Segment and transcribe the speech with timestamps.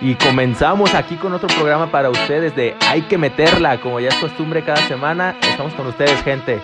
[0.00, 4.14] y comenzamos aquí con otro programa para ustedes de Hay que meterla, como ya es
[4.16, 5.36] costumbre cada semana.
[5.42, 6.60] Estamos con ustedes, gente.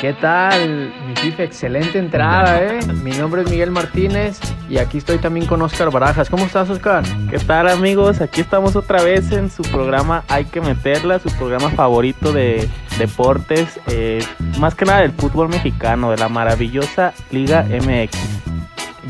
[0.00, 1.44] ¿Qué tal, mi FIFA?
[1.44, 2.80] Excelente entrada, ¿eh?
[3.04, 6.28] Mi nombre es Miguel Martínez y aquí estoy también con Oscar Barajas.
[6.28, 7.04] ¿Cómo estás, Oscar?
[7.30, 8.20] ¿Qué tal, amigos?
[8.20, 13.78] Aquí estamos otra vez en su programa Hay que meterla, su programa favorito de deportes,
[13.86, 14.24] eh,
[14.58, 18.18] más que nada del fútbol mexicano, de la maravillosa Liga MX.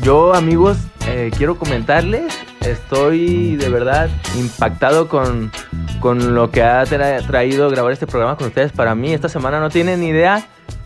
[0.01, 5.51] Yo, amigos, eh, quiero comentarles, estoy de verdad impactado con,
[5.99, 8.71] con lo que ha tra- traído grabar este programa con ustedes.
[8.71, 10.43] Para mí, esta semana no tienen ni idea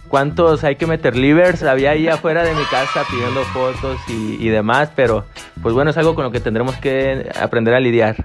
[0.07, 1.63] cuántos hay que meter livers.
[1.63, 5.25] Había ahí afuera de mi casa pidiendo fotos y, y demás, pero
[5.61, 8.15] pues bueno, es algo con lo que tendremos que aprender a lidiar.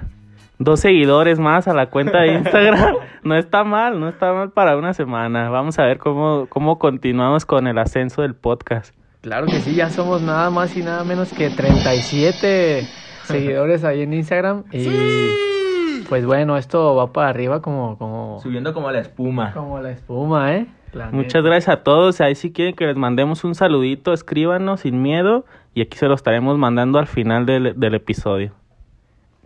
[0.58, 2.94] Dos seguidores más a la cuenta de Instagram.
[3.24, 5.50] no está mal, no está mal para una semana.
[5.50, 8.94] Vamos a ver cómo, cómo continuamos con el ascenso del podcast.
[9.22, 12.86] Claro que sí, ya somos nada más y nada menos que 37
[13.24, 18.90] seguidores ahí en Instagram y pues bueno, esto va para arriba como como Subiendo como
[18.90, 19.52] la espuma.
[19.52, 20.66] como la espuma, ¿eh?
[20.92, 21.48] La Muchas neta.
[21.48, 22.20] gracias a todos.
[22.20, 26.14] Ahí si quieren que les mandemos un saludito, escríbanos sin miedo y aquí se lo
[26.14, 28.52] estaremos mandando al final del, del episodio.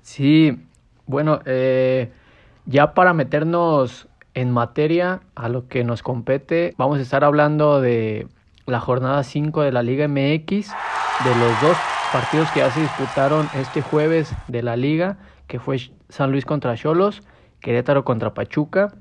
[0.02, 0.58] Sí,
[1.06, 2.10] bueno, eh,
[2.64, 8.26] ya para meternos en materia a lo que nos compete, vamos a estar hablando de
[8.66, 10.72] la jornada 5 de la Liga MX,
[11.24, 11.76] de los dos
[12.12, 16.76] partidos que ya se disputaron este jueves de la liga, que fue San Luis contra
[16.76, 17.22] Cholos,
[17.60, 18.94] Querétaro contra Pachuca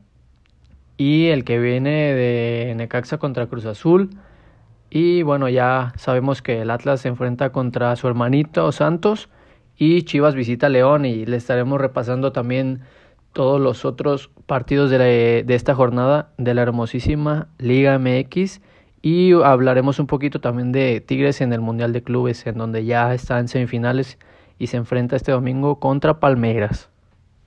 [0.97, 4.09] y el que viene de Necaxa contra Cruz Azul.
[4.89, 9.29] Y bueno, ya sabemos que el Atlas se enfrenta contra su hermanito Santos
[9.77, 12.81] y Chivas visita León y le estaremos repasando también
[13.33, 18.61] todos los otros partidos de, la- de esta jornada de la hermosísima Liga MX
[19.05, 23.13] y hablaremos un poquito también de Tigres en el Mundial de Clubes en donde ya
[23.13, 24.17] está en semifinales
[24.57, 26.89] y se enfrenta este domingo contra Palmeiras.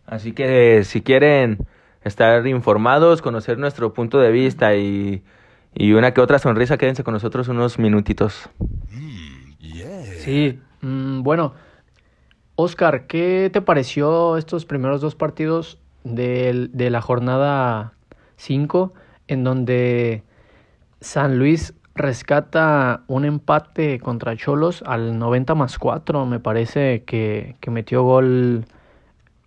[0.06, 1.58] Así que si quieren
[2.04, 5.24] estar informados, conocer nuestro punto de vista y,
[5.74, 8.48] y una que otra sonrisa, quédense con nosotros unos minutitos.
[10.20, 11.54] Sí, mm, bueno,
[12.54, 17.94] Oscar, ¿qué te pareció estos primeros dos partidos del- de, la jornada
[18.36, 18.92] 5
[19.26, 20.22] en donde
[21.00, 26.26] San Luis rescata un empate contra Cholos al 90 más 4?
[26.26, 28.64] Me parece que, que metió gol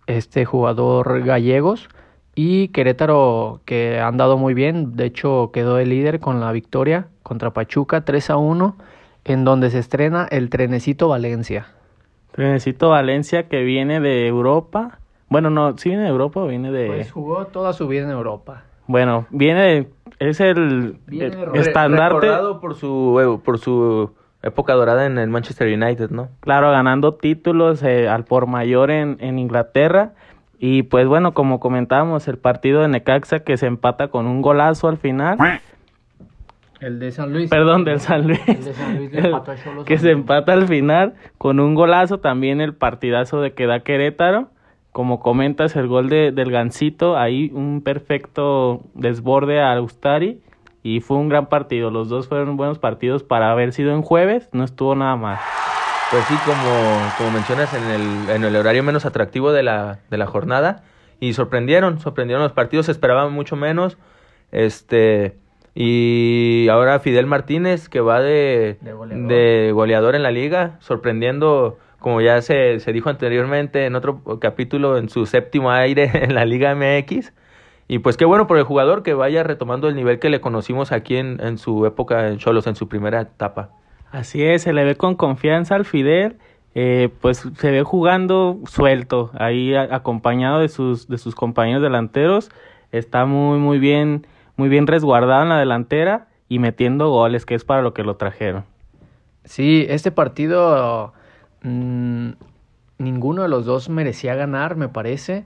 [0.06, 1.88] este jugador gallegos
[2.34, 7.08] y Querétaro que han dado muy bien, de hecho quedó el líder con la victoria
[7.22, 8.76] contra Pachuca 3 a 1
[9.24, 11.66] en donde se estrena el trenecito Valencia.
[12.36, 14.98] Necesito Valencia que viene de Europa.
[15.28, 16.86] Bueno, no, ¿sí viene de Europa o viene de...?
[16.86, 18.64] Pues jugó toda su vida en Europa.
[18.86, 19.90] Bueno, viene de...
[20.18, 24.12] Es el, Re- estandarte, Recordado por su, eh, por su
[24.42, 26.28] época dorada en el Manchester United, ¿no?
[26.40, 30.12] claro, ganando títulos eh, al por mayor en, en Inglaterra.
[30.58, 34.86] Y pues bueno, como comentábamos, el partido de Necaxa que se empata con un golazo
[34.88, 35.36] al final.
[36.80, 37.50] El de San Luis.
[37.50, 38.40] Perdón, del San Luis.
[38.48, 41.74] El de San Luis le empató a Xolos que se empata al final con un
[41.74, 42.18] golazo.
[42.18, 44.48] También el partidazo de que da Querétaro.
[44.92, 47.16] Como comentas, el gol de, del Gancito.
[47.16, 50.40] Ahí un perfecto desborde a Ustari.
[50.82, 51.90] Y fue un gran partido.
[51.90, 54.48] Los dos fueron buenos partidos para haber sido en jueves.
[54.52, 55.38] No estuvo nada mal.
[56.10, 60.18] Pues sí, como, como mencionas, en el, en el horario menos atractivo de la, de
[60.18, 60.82] la jornada.
[61.20, 63.96] Y sorprendieron, sorprendieron los partidos, se esperaban mucho menos.
[64.50, 65.36] Este,
[65.74, 69.28] y ahora Fidel Martínez, que va de, De goleador.
[69.28, 74.98] de goleador en la liga, sorprendiendo, como ya se, se dijo anteriormente en otro capítulo,
[74.98, 77.32] en su séptimo aire en la Liga MX.
[77.88, 80.92] Y pues qué bueno por el jugador que vaya retomando el nivel que le conocimos
[80.92, 83.70] aquí en, en su época en Cholos, en su primera etapa.
[84.10, 86.36] Así es, se le ve con confianza al Fidel.
[86.74, 92.50] eh, pues se ve jugando suelto, ahí a- acompañado de sus, de sus compañeros delanteros.
[92.92, 94.26] Está muy, muy bien,
[94.56, 98.16] muy bien resguardado en la delantera y metiendo goles, que es para lo que lo
[98.16, 98.64] trajeron.
[99.44, 101.12] Sí, este partido
[101.62, 102.30] mm,
[102.98, 105.44] ninguno de los dos merecía ganar, me parece.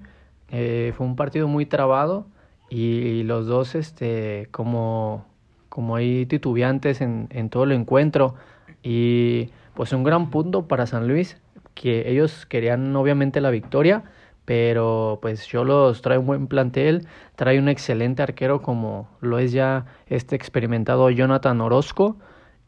[0.50, 2.26] Eh, fue un partido muy trabado
[2.70, 5.26] y los dos, este, como,
[5.68, 8.34] como ahí titubeantes en, en todo el encuentro.
[8.82, 11.40] Y pues un gran punto para San Luis,
[11.74, 14.04] que ellos querían obviamente la victoria,
[14.46, 19.86] pero pues los trae un buen plantel, trae un excelente arquero como lo es ya
[20.06, 22.16] este experimentado Jonathan Orozco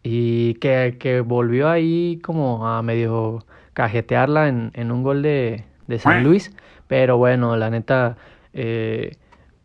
[0.02, 5.98] y que, que volvió ahí como a medio cajetearla en, en un gol de, de
[5.98, 6.54] San Luis,
[6.86, 8.16] pero bueno, la neta,
[8.52, 9.16] eh,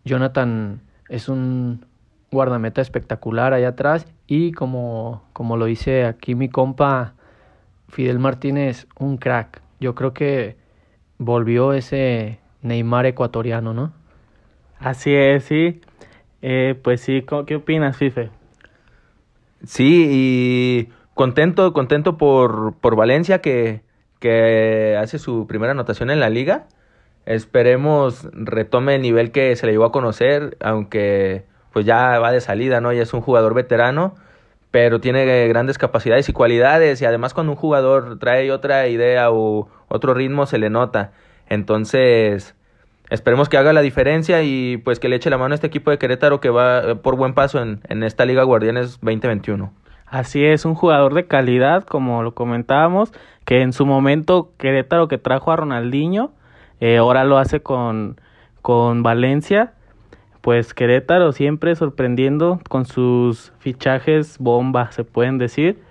[0.06, 1.86] Jonathan es un
[2.32, 7.14] guardameta espectacular allá atrás y como, como lo dice aquí mi compa
[7.90, 9.62] Fidel Martínez, un crack.
[9.80, 10.58] yo creo que
[11.18, 13.94] volvió ese Neymar ecuatoriano, ¿no?
[14.80, 15.82] Así es, sí.
[16.42, 18.30] Eh, pues sí, ¿qué opinas, Fife?
[19.66, 23.82] Sí, y contento, contento por, por Valencia que,
[24.20, 26.68] que hace su primera anotación en la liga.
[27.26, 32.42] Esperemos retome el nivel que se le llevó a conocer, aunque pues ya va de
[32.42, 32.92] salida, ¿no?
[32.94, 34.16] Ya es un jugador veterano,
[34.72, 39.70] pero tiene grandes capacidades y cualidades y además cuando un jugador trae otra idea o
[39.88, 41.12] otro ritmo se le nota.
[41.48, 42.56] Entonces,
[43.10, 45.92] esperemos que haga la diferencia y pues que le eche la mano a este equipo
[45.92, 49.72] de Querétaro que va eh, por buen paso en, en esta Liga Guardianes 2021.
[50.14, 53.12] Así es, un jugador de calidad, como lo comentábamos,
[53.46, 56.32] que en su momento Querétaro que trajo a Ronaldinho,
[56.80, 58.22] eh, ahora lo hace con,
[58.62, 59.74] con Valencia.
[60.42, 65.82] Pues Querétaro siempre sorprendiendo con sus fichajes bomba, se pueden decir.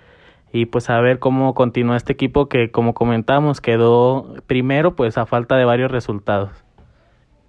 [0.53, 5.25] Y pues a ver cómo continúa este equipo que, como comentamos, quedó primero, pues a
[5.25, 6.62] falta de varios resultados.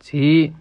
[0.05, 0.53] Sí,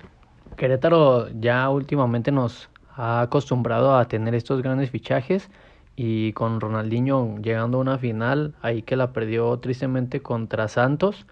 [0.56, 5.50] Querétaro ya últimamente nos ha acostumbrado a tener estos grandes fichajes
[5.98, 11.28] y con Ronaldinho llegando a una final, ahí que la perdió tristemente contra Santos,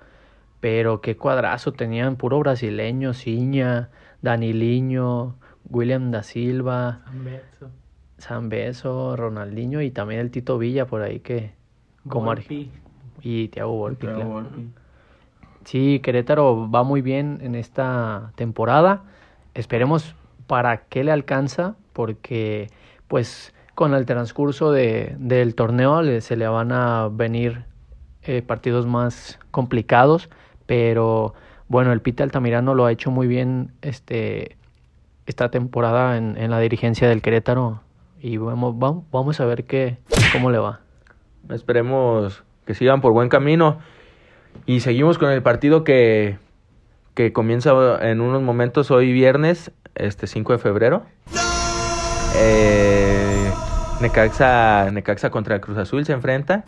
[0.60, 3.92] pero qué cuadrazo tenían, puro brasileño, Ciña,
[4.22, 5.38] Daniliño,
[5.70, 7.06] William da Silva,
[8.18, 11.54] San Ronaldinho y también el Tito Villa por ahí que
[12.10, 12.36] como
[13.22, 14.08] y Thiago Volpi.
[15.64, 19.04] Sí, Querétaro va muy bien en esta temporada.
[19.54, 20.16] Esperemos
[20.48, 22.68] para qué le alcanza, porque
[23.08, 27.66] pues con el transcurso de, del torneo se le van a venir
[28.24, 30.30] eh, partidos más complicados,
[30.66, 31.34] pero
[31.68, 34.58] bueno, el Pita Altamirano lo ha hecho muy bien este,
[35.26, 37.82] esta temporada en, en la dirigencia del Querétaro
[38.22, 39.98] y vamos, vamos, vamos a ver qué,
[40.32, 40.82] cómo le va.
[41.50, 43.80] Esperemos que sigan por buen camino.
[44.66, 46.38] Y seguimos con el partido que,
[47.14, 47.72] que comienza
[48.02, 51.04] en unos momentos hoy viernes, este 5 de febrero.
[52.36, 53.52] Eh,
[54.00, 56.66] Necaxa, Necaxa contra Cruz Azul se enfrenta.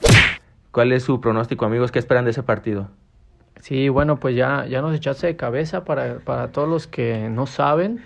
[0.71, 1.91] ¿Cuál es su pronóstico, amigos?
[1.91, 2.89] ¿Qué esperan de ese partido?
[3.61, 7.45] Sí, bueno, pues ya, ya nos echaste de cabeza para, para todos los que no
[7.45, 8.03] saben.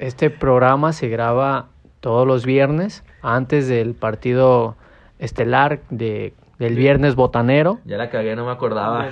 [0.00, 1.68] Este programa se graba
[2.00, 4.76] todos los viernes antes del partido
[5.18, 7.78] estelar de del viernes botanero.
[7.84, 9.08] Ya la cagué, no me acordaba.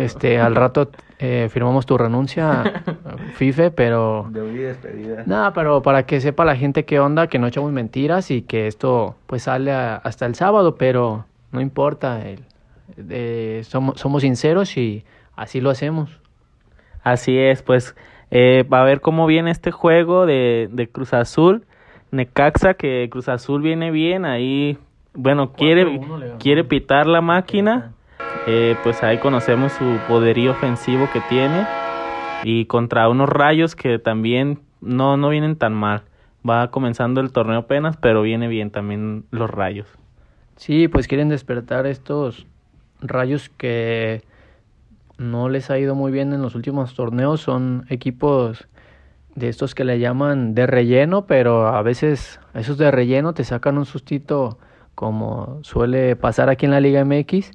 [0.00, 2.82] este, al rato eh, firmamos tu renuncia,
[3.34, 4.26] FIFE, pero...
[4.30, 5.24] De despedida.
[5.26, 8.66] Nada, pero para que sepa la gente qué onda, que no echamos mentiras y que
[8.66, 12.20] esto pues sale hasta el sábado, pero no importa,
[13.62, 15.04] somos, somos sinceros y
[15.36, 16.20] así lo hacemos.
[17.02, 17.94] Así es, pues
[18.30, 21.66] eh, va a ver cómo viene este juego de, de Cruz Azul.
[22.10, 24.78] Necaxa, que Cruz Azul viene bien, ahí
[25.14, 26.00] bueno, quiere,
[26.38, 27.92] quiere pitar la máquina,
[28.46, 31.66] eh, pues ahí conocemos su poderío ofensivo que tiene
[32.42, 36.02] y contra unos rayos que también no, no vienen tan mal.
[36.48, 39.88] Va comenzando el torneo apenas, pero viene bien también los rayos.
[40.56, 42.46] Sí, pues quieren despertar estos
[43.00, 44.22] rayos que
[45.16, 47.40] no les ha ido muy bien en los últimos torneos.
[47.40, 48.68] Son equipos
[49.34, 53.78] de estos que le llaman de relleno, pero a veces esos de relleno te sacan
[53.78, 54.58] un sustito
[54.94, 57.52] como suele pasar aquí en la Liga MX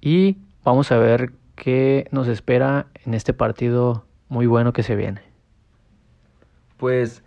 [0.00, 5.22] y vamos a ver qué nos espera en este partido muy bueno que se viene.
[6.76, 7.22] Pues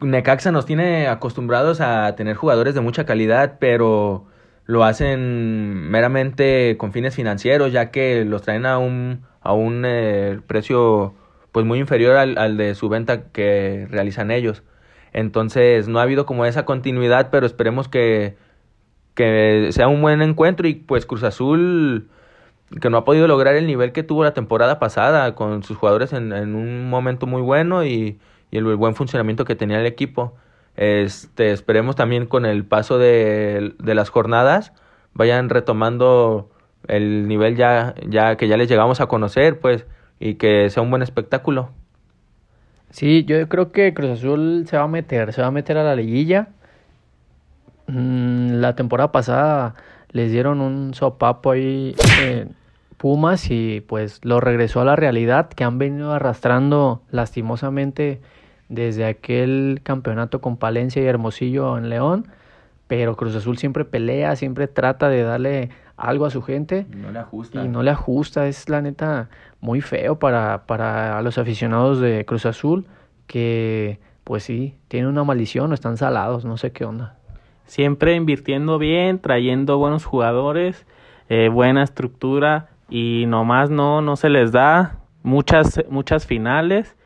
[0.00, 4.26] Necaxa nos tiene acostumbrados a tener jugadores de mucha calidad, pero
[4.64, 10.40] lo hacen meramente con fines financieros, ya que los traen a un, a un eh,
[10.46, 11.14] precio
[11.52, 14.62] pues muy inferior al, al de su venta que realizan ellos.
[15.12, 18.36] Entonces no ha habido como esa continuidad, pero esperemos que
[19.14, 22.08] que sea un buen encuentro y pues Cruz Azul
[22.80, 26.12] que no ha podido lograr el nivel que tuvo la temporada pasada con sus jugadores
[26.12, 28.18] en, un momento muy bueno y,
[28.50, 30.34] el, buen funcionamiento que tenía el equipo.
[30.76, 34.72] Este, esperemos también con el paso de, de las jornadas
[35.14, 36.50] vayan retomando
[36.88, 39.86] el nivel ya, ya que ya les llegamos a conocer, pues,
[40.20, 41.70] y que sea un buen espectáculo.
[42.90, 45.84] Sí, yo creo que Cruz Azul se va a meter, se va a meter a
[45.84, 46.48] la liguilla.
[47.86, 49.74] Mm, la temporada pasada
[50.10, 52.46] les dieron un sopapo ahí eh,
[52.96, 58.22] Pumas y pues lo regresó a la realidad que han venido arrastrando lastimosamente
[58.68, 62.28] desde aquel campeonato con Palencia y Hermosillo en León.
[62.86, 66.86] Pero Cruz Azul siempre pelea, siempre trata de darle algo a su gente.
[66.90, 67.64] No le ajusta.
[67.64, 68.46] Y no le ajusta.
[68.46, 69.28] Es la neta
[69.60, 72.86] muy feo para, para los aficionados de Cruz Azul
[73.26, 77.16] que pues sí, tienen una maldición o están salados, no sé qué onda
[77.66, 80.86] siempre invirtiendo bien, trayendo buenos jugadores.
[81.28, 86.96] eh, buena estructura y nomás no, no se les da muchas, muchas finales,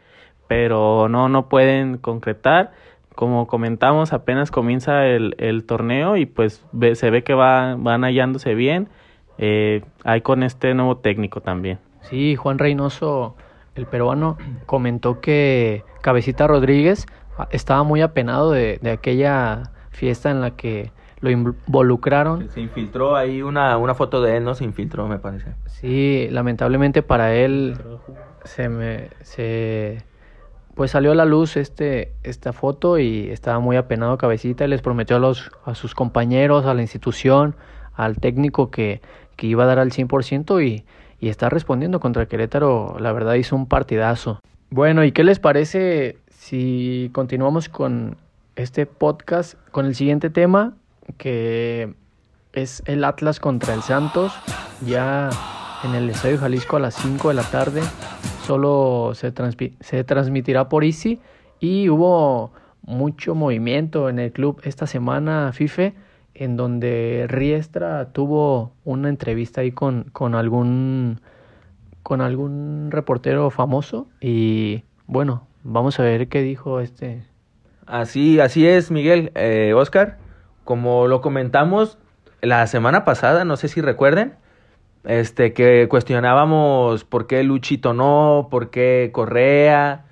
[0.49, 2.73] pero no, no pueden concretar.
[3.15, 8.55] Como comentamos, apenas comienza el, el torneo y pues se ve que va, van hallándose
[8.55, 8.89] bien.
[9.41, 9.83] Eh,
[10.25, 11.79] con este nuevo técnico también.
[12.03, 13.37] Sí, Juan Reynoso,
[13.77, 14.37] el peruano,
[14.67, 17.07] comentó que Cabecita Rodríguez
[17.51, 20.91] estaba muy apenado de, de aquella fiesta en la que
[21.21, 22.49] lo involucraron.
[22.51, 24.55] Se infiltró ahí una, una foto de él, ¿no?
[24.55, 25.53] Se infiltró, me parece.
[25.67, 27.77] Sí, lamentablemente para él
[28.45, 30.05] se me se
[30.75, 34.81] pues salió a la luz este esta foto y estaba muy apenado cabecita y les
[34.81, 37.57] prometió a los a sus compañeros, a la institución,
[37.95, 39.03] al técnico que,
[39.37, 40.85] que iba a dar al 100% y
[41.21, 44.41] y está respondiendo contra Querétaro, la verdad hizo un partidazo.
[44.71, 48.17] Bueno, ¿y qué les parece si continuamos con
[48.59, 50.75] este podcast con el siguiente tema?
[51.17, 51.95] que
[52.53, 54.33] es el Atlas contra el Santos,
[54.87, 55.31] ya
[55.85, 57.81] en el Estadio Jalisco a las 5 de la tarde.
[58.47, 59.33] Solo se,
[59.81, 61.21] se transmitirá por Easy
[61.61, 65.95] y hubo mucho movimiento en el club esta semana, FIFE,
[66.35, 71.21] en donde Riestra tuvo una entrevista ahí con, con algún
[72.03, 77.23] con algún reportero famoso y bueno, vamos a ver qué dijo este.
[77.89, 80.19] Así, así es, Miguel, eh, Oscar.
[80.65, 81.99] Como lo comentamos
[82.43, 84.35] la semana pasada, no sé si recuerden,
[85.05, 90.05] este, que cuestionábamos por qué Luchito no, por qué Correa.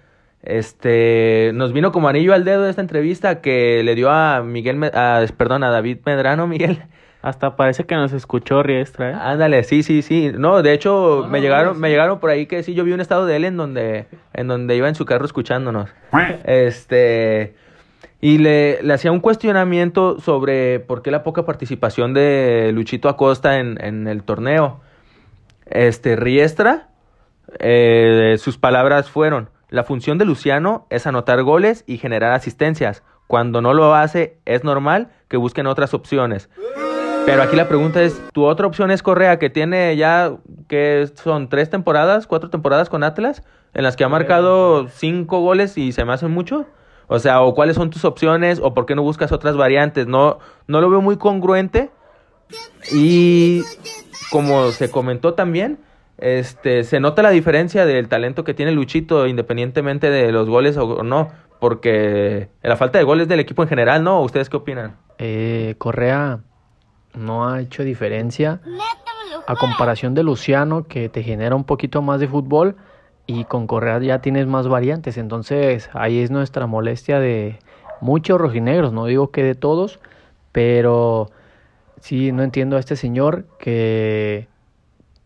[0.43, 5.25] Este, nos vino como anillo al dedo esta entrevista que le dio a Miguel, a,
[5.37, 6.83] perdón, a David Medrano, Miguel.
[7.21, 9.15] Hasta parece que nos escuchó Riestra, ¿eh?
[9.21, 10.31] Ándale, sí, sí, sí.
[10.33, 13.27] No, de hecho, me llegaron, me llegaron por ahí que sí, yo vi un estado
[13.27, 15.91] de él en donde, en donde iba en su carro escuchándonos.
[16.45, 17.55] Este,
[18.27, 23.61] y le, le hacía un cuestionamiento sobre por qué la poca participación de Luchito Acosta
[23.61, 24.81] en, en el torneo.
[25.67, 26.89] Este, Riestra,
[27.61, 33.05] eh, sus palabras fueron, la función de Luciano es anotar goles y generar asistencias.
[33.29, 36.51] Cuando no lo hace, es normal que busquen otras opciones.
[37.27, 40.33] Pero aquí la pregunta es, ¿tu otra opción es Correa, que tiene ya,
[40.67, 45.79] que son tres temporadas, cuatro temporadas con Atlas, en las que ha marcado cinco goles
[45.79, 46.67] y se me hacen mucho?
[47.09, 50.07] O sea, o cuáles son tus opciones o por qué no buscas otras variantes.
[50.07, 51.91] No, no lo veo muy congruente.
[52.93, 53.63] Y
[54.31, 55.79] como se comentó también,
[56.19, 61.03] este, se nota la diferencia del talento que tiene Luchito independientemente de los goles o
[61.03, 61.31] no.
[61.61, 64.21] Porque la falta de goles del equipo en general, ¿no?
[64.21, 64.97] ¿Ustedes qué opinan?
[65.19, 66.41] Eh, Correa
[67.15, 68.61] no ha hecho diferencia
[69.47, 72.77] a comparación de Luciano que te genera un poquito más de fútbol
[73.27, 75.19] y con Correa ya tienes más variantes.
[75.19, 77.59] Entonces ahí es nuestra molestia de
[78.01, 80.01] muchos rojinegros, no digo que de todos,
[80.53, 81.31] pero
[82.01, 84.49] sí, no entiendo a este señor que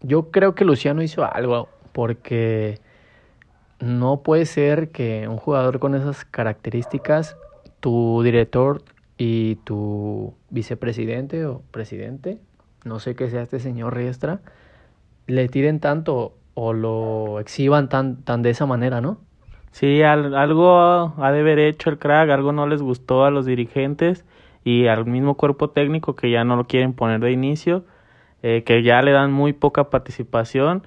[0.00, 2.80] yo creo que Luciano hizo algo porque
[3.80, 7.36] no puede ser que un jugador con esas características,
[7.80, 8.82] tu director
[9.18, 12.38] y tu vicepresidente o presidente,
[12.84, 14.40] no sé qué sea este señor Riestra,
[15.26, 19.16] le tiren tanto o lo exhiban tan, tan de esa manera, ¿no?
[19.70, 24.26] Sí, algo ha de haber hecho el crack, algo no les gustó a los dirigentes
[24.62, 27.86] y al mismo cuerpo técnico que ya no lo quieren poner de inicio,
[28.42, 30.86] eh, que ya le dan muy poca participación.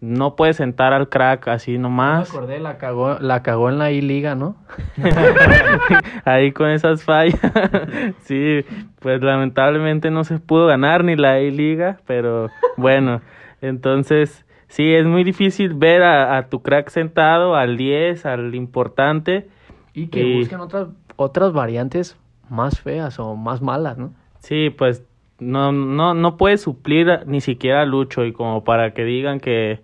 [0.00, 2.28] No puede sentar al crack así nomás.
[2.28, 4.56] me acordé, la cagó, la cagó en la I-Liga, ¿no?
[6.24, 7.38] Ahí con esas fallas.
[8.24, 8.64] sí,
[8.98, 13.20] pues lamentablemente no se pudo ganar ni la I-Liga, pero bueno,
[13.60, 19.50] entonces Sí, es muy difícil ver a, tu crack sentado, al 10, al importante.
[19.92, 22.16] Y que busquen otras, otras variantes
[22.48, 24.14] más feas o más malas, ¿no?
[24.38, 25.04] Sí, pues
[25.38, 29.82] no, no, no puede suplir ni siquiera a Lucho y como para que digan que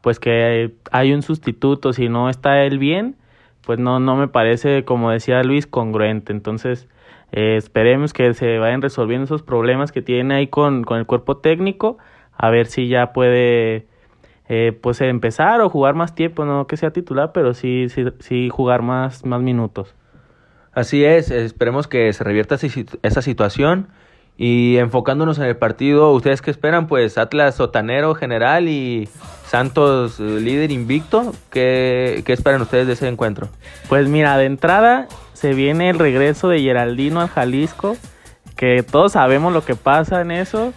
[0.00, 3.16] pues que hay un sustituto si no está él bien,
[3.66, 6.32] pues no, no me parece, como decía Luis, congruente.
[6.32, 6.88] Entonces,
[7.32, 11.36] eh, esperemos que se vayan resolviendo esos problemas que tiene ahí con, con el cuerpo
[11.36, 11.98] técnico,
[12.32, 13.89] a ver si ya puede
[14.52, 18.48] eh, pues empezar o jugar más tiempo, no que sea titular, pero sí, sí, sí
[18.48, 19.94] jugar más, más minutos.
[20.72, 22.56] Así es, esperemos que se revierta
[23.02, 23.86] esa situación
[24.36, 26.88] y enfocándonos en el partido, ¿ustedes qué esperan?
[26.88, 29.08] Pues Atlas sotanero general y
[29.44, 33.50] Santos eh, líder invicto, ¿Qué, ¿qué esperan ustedes de ese encuentro?
[33.88, 37.96] Pues mira, de entrada se viene el regreso de Geraldino al Jalisco,
[38.56, 40.72] que todos sabemos lo que pasa en eso.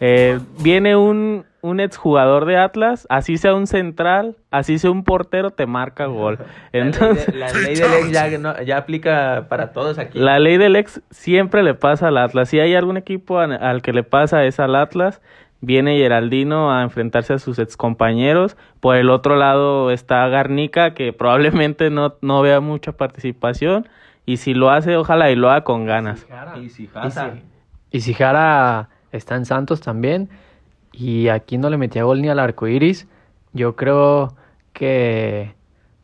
[0.00, 5.50] Eh, viene un, un exjugador de Atlas, así sea un central, así sea un portero,
[5.50, 6.38] te marca gol.
[6.72, 10.18] Entonces, la ley, del ex ya, aplica para todos aquí.
[10.18, 12.48] La ley del ex siempre le pasa al Atlas.
[12.48, 15.20] Si hay algún equipo al, que le pasa es al Atlas.
[15.60, 18.56] viene Geraldino a enfrentarse a sus excompañeros.
[18.80, 23.88] Por el otro lado está Garnica, que probablemente no, no vea mucha participación.
[24.24, 26.26] Y si lo hace, ojalá y lo haga con ganas.
[26.60, 26.88] Y si
[27.90, 30.28] Y si Jara está en Santos también.
[30.98, 33.06] Y aquí no le metía gol ni al arco iris.
[33.52, 34.34] Yo creo
[34.72, 35.54] que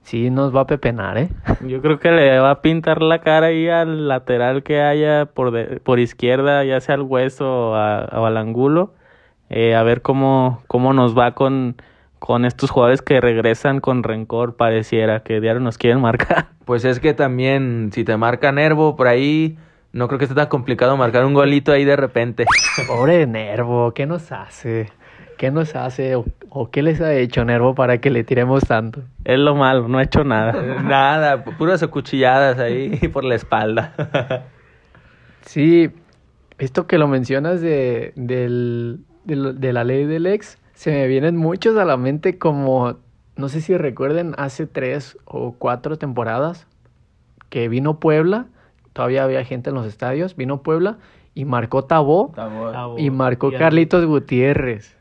[0.03, 1.29] sí nos va a pepenar, ¿eh?
[1.67, 5.51] Yo creo que le va a pintar la cara ahí al lateral que haya por,
[5.51, 8.95] de- por izquierda, ya sea al hueso o, a- o al ángulo.
[9.51, 11.77] Eh, a ver cómo, cómo nos va con,
[12.19, 16.47] con estos jugadores que regresan con rencor, pareciera que diario nos quieren marcar.
[16.65, 19.59] Pues es que también, si te marca Nervo por ahí,
[19.95, 22.45] no creo que esté tan complicado marcar un golito ahí de repente.
[22.87, 24.91] Pobre Nervo, ¿qué nos hace?
[25.39, 29.03] ¿Qué nos hace o, o qué les ha hecho Nervo para que le tiremos tanto?
[29.25, 30.53] Es lo malo, no ha hecho nada.
[30.83, 33.95] Nada, pu- puras acuchilladas ahí por la espalda.
[35.43, 35.91] Sí,
[36.59, 41.07] esto que lo mencionas de, del- de, lo- de la ley del ex, se me
[41.07, 42.99] vienen muchos a la mente como,
[43.37, 46.67] no sé si recuerden, hace tres o cuatro temporadas
[47.49, 48.47] que vino Puebla,
[48.95, 50.97] todavía había gente en los estadios, vino Puebla
[51.35, 52.33] y marcó Tabó
[52.97, 54.97] y marcó Carlitos Gutiérrez.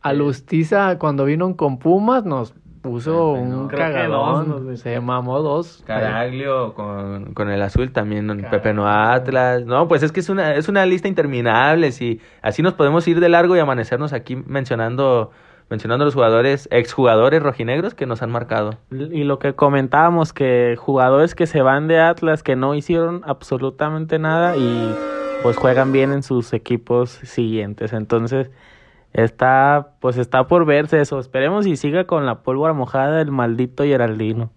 [0.00, 3.60] A Lustiza cuando vino con Pumas nos puso Ay, no.
[3.62, 5.82] un cagadón, dos se mamó dos.
[5.86, 8.88] Caraglio con, con el azul también, Pepe no.
[8.88, 9.64] Atlas.
[9.66, 11.90] No, pues es que es una, es una lista interminable.
[12.00, 15.30] Y así nos podemos ir de largo y amanecernos aquí mencionando,
[15.70, 18.78] mencionando los jugadores, exjugadores rojinegros que nos han marcado.
[18.90, 24.18] Y lo que comentábamos, que jugadores que se van de Atlas, que no hicieron absolutamente
[24.18, 24.94] nada y
[25.42, 27.92] pues juegan bien en sus equipos siguientes.
[27.92, 28.50] Entonces,
[29.12, 31.18] está, pues está por verse eso.
[31.18, 34.50] Esperemos y siga con la pólvora mojada el maldito Geraldino.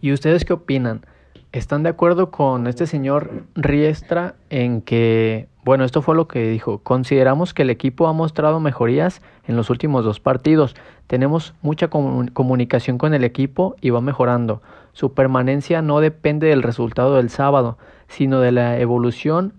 [0.00, 1.04] ¿Y ustedes qué opinan?
[1.52, 6.78] ¿Están de acuerdo con este señor Riestra en que, bueno, esto fue lo que dijo,
[6.78, 10.74] consideramos que el equipo ha mostrado mejorías en los últimos dos partidos,
[11.06, 14.62] tenemos mucha comu- comunicación con el equipo y va mejorando.
[14.92, 19.54] Su permanencia no depende del resultado del sábado, sino de la evolución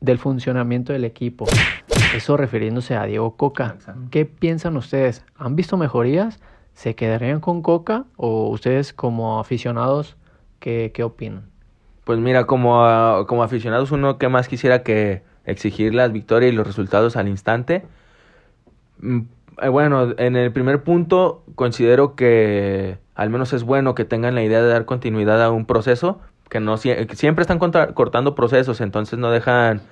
[0.00, 1.44] del funcionamiento del equipo.
[2.14, 3.76] Eso refiriéndose a Diego Coca.
[4.10, 5.24] ¿Qué piensan ustedes?
[5.36, 6.40] ¿Han visto mejorías?
[6.72, 8.04] ¿Se quedarían con Coca?
[8.16, 10.16] ¿O ustedes como aficionados,
[10.60, 11.50] qué, qué opinan?
[12.04, 16.66] Pues mira, como, como aficionados, uno que más quisiera que exigir las victorias y los
[16.66, 17.84] resultados al instante.
[19.00, 19.20] Mm,
[19.62, 24.42] eh, Bueno, en el primer punto considero que al menos es bueno que tengan la
[24.42, 28.80] idea de dar continuidad a un proceso, que no que siempre están contra- cortando procesos,
[28.80, 29.82] entonces no dejan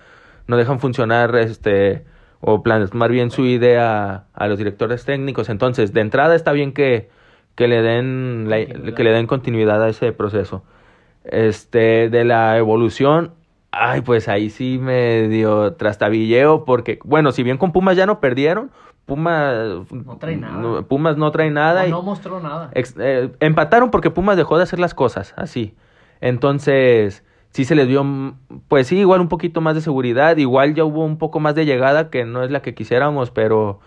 [0.46, 2.04] no dejan funcionar este
[2.40, 5.48] o plasmar bien su idea a los directores técnicos.
[5.48, 7.08] Entonces, de entrada está bien que,
[7.56, 8.64] que le den la-
[8.94, 10.62] que le den continuidad a ese proceso.
[11.24, 13.32] Este, de la evolución,
[13.78, 18.70] ay, pues ahí sí medio trastabilleo, porque, bueno, si bien con Pumas ya no perdieron,
[19.06, 19.54] Pumas
[19.92, 20.82] No trae nada.
[20.82, 21.86] Pumas no trae nada.
[21.86, 22.70] y- no mostró nada.
[22.74, 25.74] ex- eh, empataron porque Pumas dejó de hacer las cosas, así.
[26.20, 28.34] Entonces, sí se les dio, mm,
[28.68, 31.64] pues sí, igual un poquito más de seguridad, igual ya hubo un poco más de
[31.64, 33.78] llegada, que no es la que quisiéramos, pero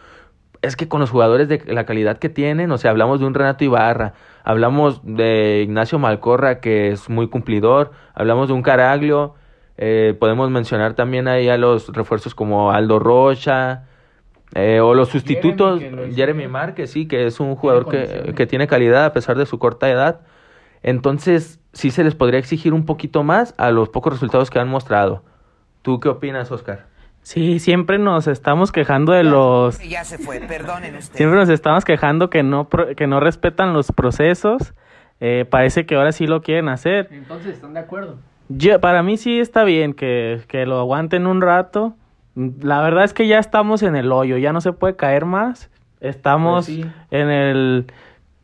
[0.62, 3.34] es que con los jugadores de la calidad que tienen, o sea, hablamos de un
[3.34, 9.36] Renato Ibarra, hablamos de Ignacio Malcorra, que es muy cumplidor, hablamos de un Caraglio,
[9.82, 13.86] eh, podemos mencionar también ahí a los refuerzos como Aldo Rocha,
[14.54, 15.80] eh, o los sustitutos,
[16.14, 16.52] Jeremy bien.
[16.52, 19.90] Márquez, sí, que es un jugador que, que tiene calidad a pesar de su corta
[19.90, 20.20] edad.
[20.84, 24.68] Entonces, sí se les podría exigir un poquito más a los pocos resultados que han
[24.68, 25.24] mostrado.
[25.82, 26.88] ¿Tú qué opinas, Oscar?
[27.22, 31.18] Sí, siempre nos estamos quejando de los Ya se fue, perdonen ustedes.
[31.18, 34.74] Siempre nos estamos quejando que no, pro- que no respetan los procesos.
[35.20, 37.10] Eh, parece que ahora sí lo quieren hacer.
[37.12, 38.18] Entonces, ¿están de acuerdo?
[38.50, 41.94] Yo, para mí sí está bien que, que lo aguanten un rato.
[42.36, 45.70] La verdad es que ya estamos en el hoyo, ya no se puede caer más.
[46.02, 46.86] Estamos Pues sí.
[47.12, 47.86] en el...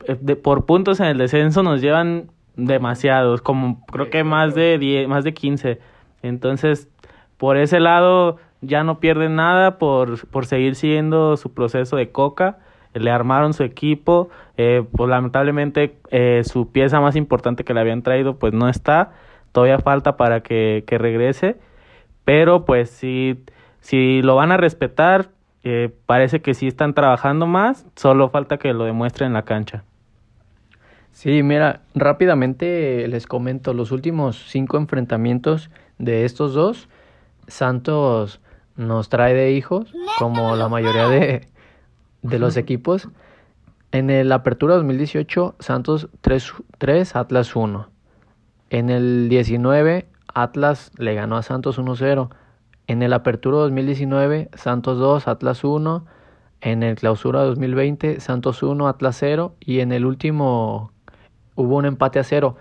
[0.06, 4.78] eh, de- por puntos en el descenso nos llevan demasiados, como creo que más de
[4.78, 5.78] 10, más de 15.
[6.22, 6.88] Entonces,
[7.36, 12.58] por ese lado ya no pierden nada por, por seguir siguiendo su proceso de coca.
[12.94, 18.02] Le armaron su equipo, eh, pues lamentablemente eh, su pieza más importante que le habían
[18.02, 19.12] traído pues no está,
[19.56, 21.56] todavía falta para que, que regrese,
[22.26, 23.42] pero pues si,
[23.80, 25.30] si lo van a respetar,
[25.64, 29.82] eh, parece que sí están trabajando más, solo falta que lo demuestren en la cancha.
[31.10, 36.90] Sí, mira, rápidamente les comento los últimos cinco enfrentamientos de estos dos.
[37.48, 38.42] Santos
[38.76, 41.48] nos trae de hijos, como la mayoría de,
[42.20, 43.08] de los equipos.
[43.90, 47.95] En el Apertura 2018, Santos 3, 3, Atlas 1.
[48.70, 52.30] En el 19, Atlas le ganó a Santos 1-0.
[52.88, 56.04] En el Apertura 2019, Santos 2, Atlas 1.
[56.60, 60.90] En el clausura 2020, Santos 1, Atlas 0 y en el último
[61.54, 62.56] hubo un empate a cero.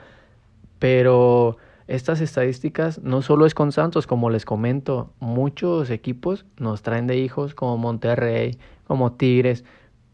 [0.79, 7.07] Pero estas estadísticas no solo es con Santos, como les comento, muchos equipos nos traen
[7.07, 9.63] de hijos como Monterrey, como Tigres,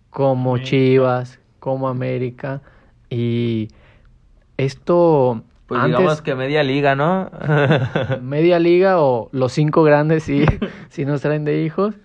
[0.10, 2.62] como Chivas, como América
[3.10, 3.69] y
[4.58, 7.31] esto pues digamos que media liga, ¿no?
[8.21, 10.43] media liga o los cinco grandes sí,
[10.89, 11.95] sí nos traen de hijos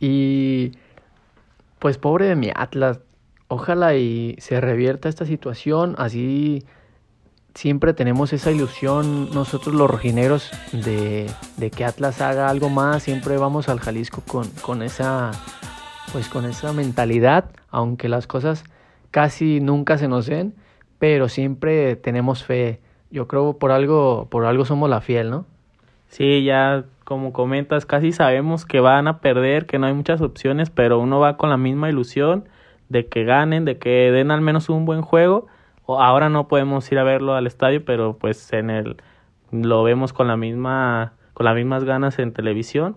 [0.00, 0.72] y
[1.78, 3.00] pues pobre de mi Atlas,
[3.48, 6.64] ojalá y se revierta esta situación, así
[7.54, 13.36] siempre tenemos esa ilusión nosotros los rojinegros de, de, que Atlas haga algo más, siempre
[13.36, 15.30] vamos al Jalisco con, con esa
[16.10, 18.64] pues con esa mentalidad, aunque las cosas
[19.10, 20.54] casi nunca se nos den,
[20.98, 22.80] pero siempre tenemos fe.
[23.14, 25.46] Yo creo por algo, por algo somos la fiel, ¿no?
[26.08, 30.68] Sí, ya como comentas, casi sabemos que van a perder, que no hay muchas opciones,
[30.68, 32.44] pero uno va con la misma ilusión
[32.88, 35.46] de que ganen, de que den al menos un buen juego
[35.86, 38.96] ahora no podemos ir a verlo al estadio, pero pues en el
[39.50, 42.96] lo vemos con la misma con las mismas ganas en televisión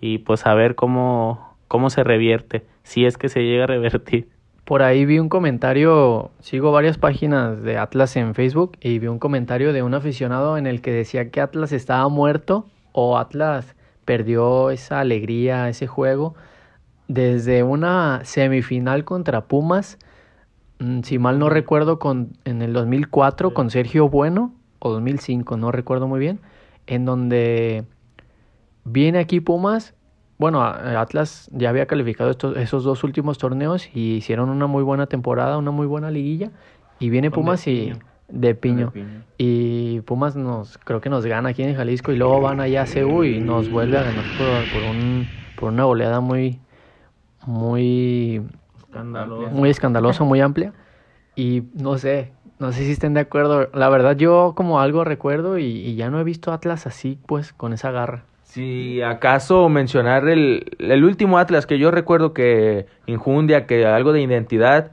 [0.00, 4.28] y pues a ver cómo cómo se revierte, si es que se llega a revertir.
[4.64, 9.18] Por ahí vi un comentario, sigo varias páginas de Atlas en Facebook y vi un
[9.18, 14.70] comentario de un aficionado en el que decía que Atlas estaba muerto o Atlas perdió
[14.70, 16.34] esa alegría, ese juego
[17.08, 19.98] desde una semifinal contra Pumas
[20.78, 25.72] Mm, si mal no recuerdo, con, en el 2004 con Sergio Bueno, o 2005, no
[25.72, 26.40] recuerdo muy bien,
[26.86, 27.84] en donde
[28.84, 29.94] viene aquí Pumas,
[30.38, 35.06] bueno, Atlas ya había calificado estos, esos dos últimos torneos y hicieron una muy buena
[35.06, 36.50] temporada, una muy buena liguilla,
[36.98, 37.92] y viene Pumas y...
[38.26, 38.90] De piño.
[39.36, 42.86] Y Pumas nos, creo que nos gana aquí en Jalisco y luego van allá a
[42.86, 46.58] CEU y nos vuelve a ganar por, por, un, por una goleada muy,
[47.46, 48.42] muy
[49.52, 50.72] muy escandaloso, muy amplia.
[51.36, 53.68] Y no sé, no sé si estén de acuerdo.
[53.72, 57.72] La verdad, yo como algo recuerdo y, ya no he visto Atlas así, pues, con
[57.72, 58.24] esa garra.
[58.54, 64.20] Si acaso mencionar el, el último Atlas que yo recuerdo que injundia, que algo de
[64.20, 64.92] identidad,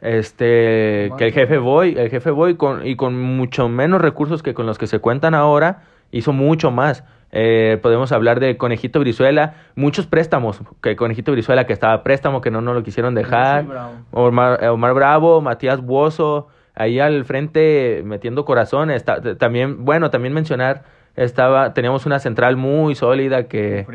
[0.00, 4.54] este, que el jefe Boy, el jefe Boy con, y con mucho menos recursos que
[4.54, 7.04] con los que se cuentan ahora, hizo mucho más.
[7.30, 12.50] Eh, podemos hablar de Conejito Brizuela, muchos préstamos, que Conejito Brizuela que estaba préstamo, que
[12.50, 13.66] no nos lo quisieron dejar,
[14.12, 19.04] Omar, Omar, Bravo, Matías Buoso, ahí al frente metiendo corazones,
[19.38, 20.84] también, bueno, también mencionar,
[21.16, 23.86] estaba, teníamos una central muy sólida que,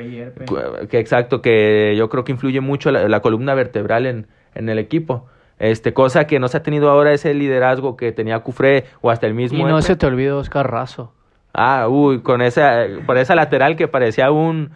[0.90, 5.28] que exacto, que yo creo que influye mucho la, columna vertebral en, en el equipo.
[5.60, 9.28] Este, cosa que no se ha tenido ahora ese liderazgo que tenía Cufré o hasta
[9.28, 9.60] el mismo.
[9.60, 11.14] Y no se te olvide Oscar Razo.
[11.54, 14.70] Ah, uy, con esa, por esa lateral que parecía un,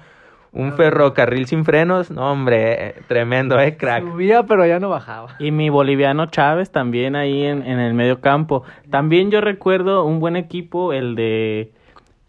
[0.52, 2.12] un ferrocarril sin frenos.
[2.12, 4.04] No, hombre, tremendo, eh, crack.
[4.04, 5.36] Subía, pero ya no bajaba.
[5.40, 8.64] Y mi boliviano Chávez también ahí en, en el medio campo.
[8.90, 11.72] También yo recuerdo un buen equipo, el de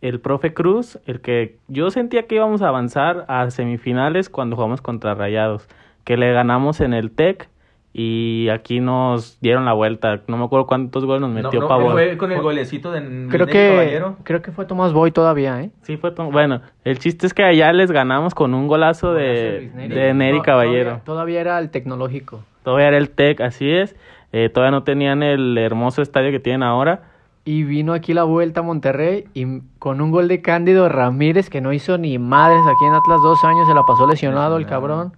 [0.04, 4.82] el profe Cruz, el que yo sentía que íbamos a avanzar a semifinales cuando jugamos
[4.82, 5.66] contra Rayados,
[6.04, 7.48] que le ganamos en el TEC
[7.94, 10.20] y aquí nos dieron la vuelta.
[10.26, 13.46] No me acuerdo cuántos goles nos metió no, no, Fue con el golecito de creo
[13.46, 14.16] que, Caballero.
[14.24, 15.70] Creo que fue Tomás Boy todavía, ¿eh?
[15.80, 20.12] Sí, fue Bueno, el chiste es que allá les ganamos con un golazo de, de
[20.12, 21.00] Neri Caballero.
[21.06, 22.44] Todavía, era el tecnológico.
[22.62, 23.96] Todavía era el TEC, así es.
[24.32, 27.13] Eh, todavía no tenían el hermoso estadio que tienen ahora.
[27.44, 31.60] Y vino aquí la vuelta a Monterrey y con un gol de Cándido Ramírez que
[31.60, 35.12] no hizo ni madres aquí en Atlas dos años, se la pasó lesionado el cabrón.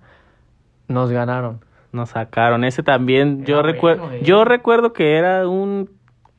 [0.89, 1.61] Nos ganaron
[1.97, 2.63] nos sacaron.
[2.63, 4.21] Ese también, yo recuerdo, eh.
[4.23, 5.91] yo recuerdo que era un,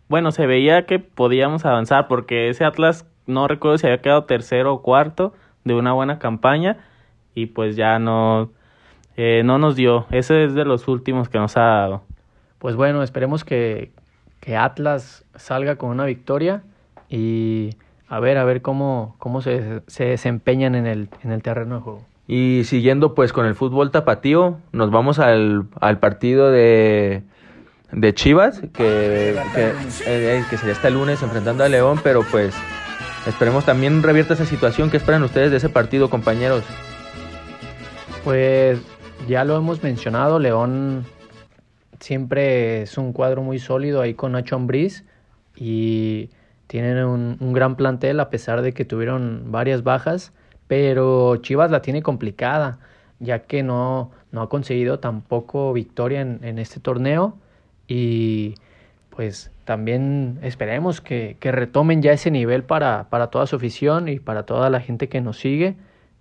[0.08, 4.74] bueno, se veía que podíamos avanzar porque ese Atlas, no recuerdo si había quedado tercero
[4.74, 5.34] o cuarto
[5.66, 6.78] de una buena campaña
[7.36, 8.52] y pues ya no,
[9.18, 10.06] eh, no nos dio.
[10.12, 12.04] Ese es de los últimos que nos ha dado.
[12.60, 13.92] Pues bueno, esperemos que,
[14.40, 16.64] que Atlas salga con una victoria
[17.10, 17.72] y
[18.10, 21.82] a ver, a ver cómo, cómo se, se desempeñan en el, en el terreno de
[21.82, 22.06] juego.
[22.28, 27.24] Y siguiendo pues con el fútbol tapatío, nos vamos al, al partido de,
[27.92, 29.72] de Chivas, que, que,
[30.06, 32.54] eh, que sería este lunes enfrentando a León, pero pues
[33.26, 34.90] esperemos también revierta esa situación.
[34.90, 36.64] ¿Qué esperan ustedes de ese partido, compañeros?
[38.24, 38.82] Pues
[39.28, 41.06] ya lo hemos mencionado, León
[42.00, 45.04] siempre es un cuadro muy sólido ahí con Nacho Ambriz
[45.56, 46.30] y
[46.68, 50.34] tienen un, un gran plantel a pesar de que tuvieron varias bajas
[50.68, 52.80] pero Chivas la tiene complicada,
[53.20, 57.38] ya que no, no ha conseguido tampoco victoria en, en este torneo
[57.88, 58.56] y
[59.10, 64.20] pues también esperemos que, que, retomen ya ese nivel para, para toda su afición y
[64.20, 65.76] para toda la gente que nos sigue,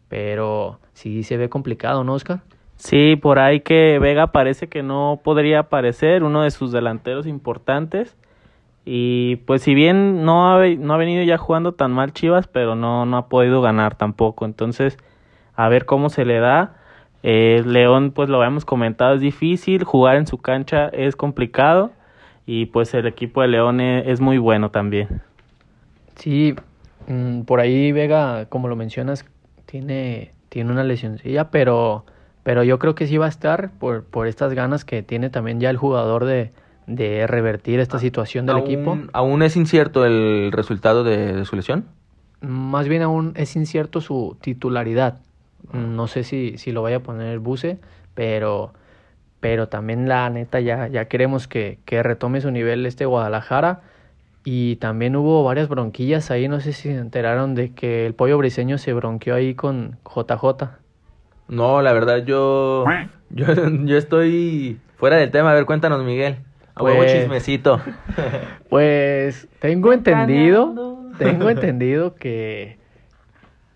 [0.08, 2.42] pero sí se ve complicado, ¿no, Oscar?
[2.76, 8.16] Sí, por ahí que Vega parece que no podría aparecer, uno de sus delanteros importantes.
[8.84, 12.76] Y pues si bien no ha, no ha venido ya jugando tan mal Chivas, pero
[12.76, 14.44] no, no ha podido ganar tampoco.
[14.44, 14.98] Entonces,
[15.56, 16.76] a ver cómo se le da.
[17.22, 21.90] Eh, León, pues lo habíamos comentado, es difícil, jugar en su cancha es complicado
[22.46, 25.22] y pues el equipo de León es, es muy bueno también.
[26.14, 26.54] Sí,
[27.08, 29.24] mm, por ahí Vega, como lo mencionas,
[29.64, 32.04] tiene, tiene una lesioncilla, pero,
[32.46, 35.58] pero yo creo que sí va a estar por, por estas ganas que tiene también
[35.58, 36.52] ya el jugador de,
[36.86, 38.98] de revertir esta situación del ¿Aún, equipo.
[39.14, 41.86] ¿Aún es incierto el resultado de, de su lesión?
[42.40, 45.18] Más bien aún es incierto su titularidad.
[45.72, 47.80] No sé si, si lo vaya a poner el buce,
[48.14, 48.72] pero,
[49.40, 53.80] pero también la neta ya, ya queremos que, que retome su nivel este Guadalajara.
[54.44, 58.38] Y también hubo varias bronquillas ahí, no sé si se enteraron de que el pollo
[58.38, 60.85] briseño se bronqueó ahí con JJ.
[61.48, 62.84] No, la verdad yo,
[63.30, 63.46] yo,
[63.84, 65.50] yo estoy fuera del tema.
[65.52, 66.38] A ver, cuéntanos, Miguel.
[66.74, 67.80] A huevo Pues- chismecito.
[68.68, 72.78] Pues tengo entendido, tengo entendido que,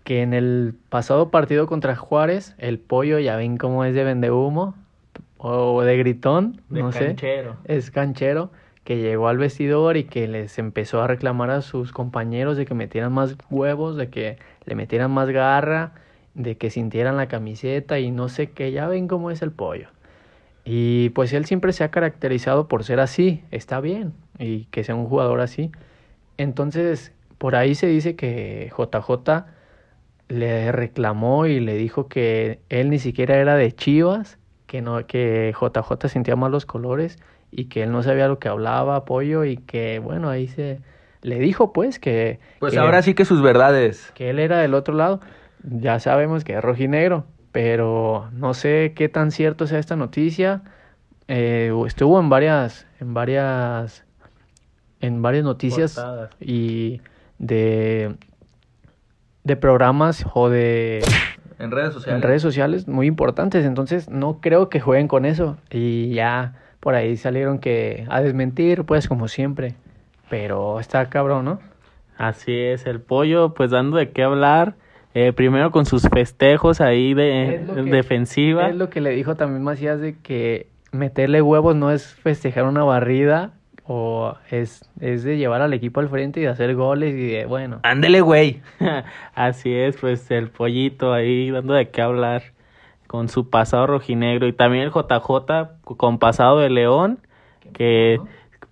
[0.03, 4.75] que en el pasado partido contra Juárez, el pollo ya ven cómo es de vendehumo
[5.37, 7.15] o de gritón, no sé,
[7.65, 8.51] es canchero,
[8.83, 12.75] que llegó al vestidor y que les empezó a reclamar a sus compañeros de que
[12.75, 15.93] metieran más huevos, de que le metieran más garra,
[16.33, 19.87] de que sintieran la camiseta y no sé qué, ya ven cómo es el pollo.
[20.63, 24.95] Y pues él siempre se ha caracterizado por ser así, está bien, y que sea
[24.95, 25.71] un jugador así.
[26.37, 29.45] Entonces, por ahí se dice que JJ
[30.29, 35.53] le reclamó y le dijo que él ni siquiera era de Chivas, que no que
[35.59, 37.17] JJ sentía mal los colores
[37.51, 40.79] y que él no sabía lo que hablaba, apoyo y que bueno, ahí se
[41.21, 44.11] le dijo pues que Pues que- ahora sí que sus verdades.
[44.15, 45.19] que él era del otro lado.
[45.63, 50.61] Ya sabemos que es rojinegro, pero no sé qué tan cierto sea esta noticia.
[51.27, 54.03] Eh, estuvo en varias, en varias,
[54.99, 56.29] en varias noticias Portadas.
[56.39, 57.01] y
[57.37, 58.15] de
[59.43, 61.03] de programas o de
[61.59, 62.15] En redes sociales.
[62.15, 63.65] en redes sociales muy importantes.
[63.65, 68.83] Entonces no creo que jueguen con eso y ya por ahí salieron que a desmentir,
[68.85, 69.75] pues como siempre.
[70.29, 71.59] Pero está cabrón, ¿no?
[72.17, 74.75] Así es, el pollo pues dando de qué hablar.
[75.13, 78.69] Eh, primero con sus festejos ahí de Es que- defensiva.
[78.69, 82.83] Es lo que le dijo también Macías de que meterle huevos no es festejar una
[82.83, 83.51] barrida
[83.87, 87.45] o es, es de llevar al equipo al frente y de hacer goles y de,
[87.45, 88.61] bueno, Ándele, güey.
[89.35, 92.43] Así es, pues el pollito ahí dando de qué hablar
[93.07, 97.19] con su pasado rojinegro y también el JJ con pasado de León,
[97.73, 98.19] que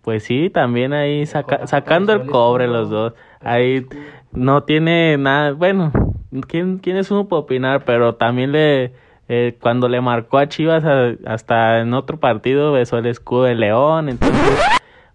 [0.02, 3.14] pues sí, también ahí saca- sacando el cobre los dos.
[3.42, 3.86] Ahí
[4.32, 5.92] no tiene nada, bueno,
[6.48, 7.86] ¿quién, quién es uno para opinar?
[7.86, 8.94] Pero también le...
[9.28, 13.56] eh, cuando le marcó a Chivas a- hasta en otro partido besó el escudo de
[13.56, 14.60] León, entonces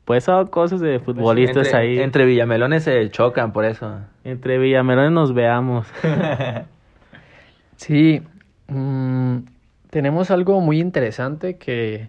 [0.04, 1.98] pues son cosas de futbolistas entre, ahí.
[1.98, 4.00] Entre villamelones se chocan por eso.
[4.22, 5.86] Entre Villamelones nos veamos.
[7.76, 8.22] sí,
[8.68, 9.36] mm,
[9.90, 12.08] tenemos algo muy interesante que,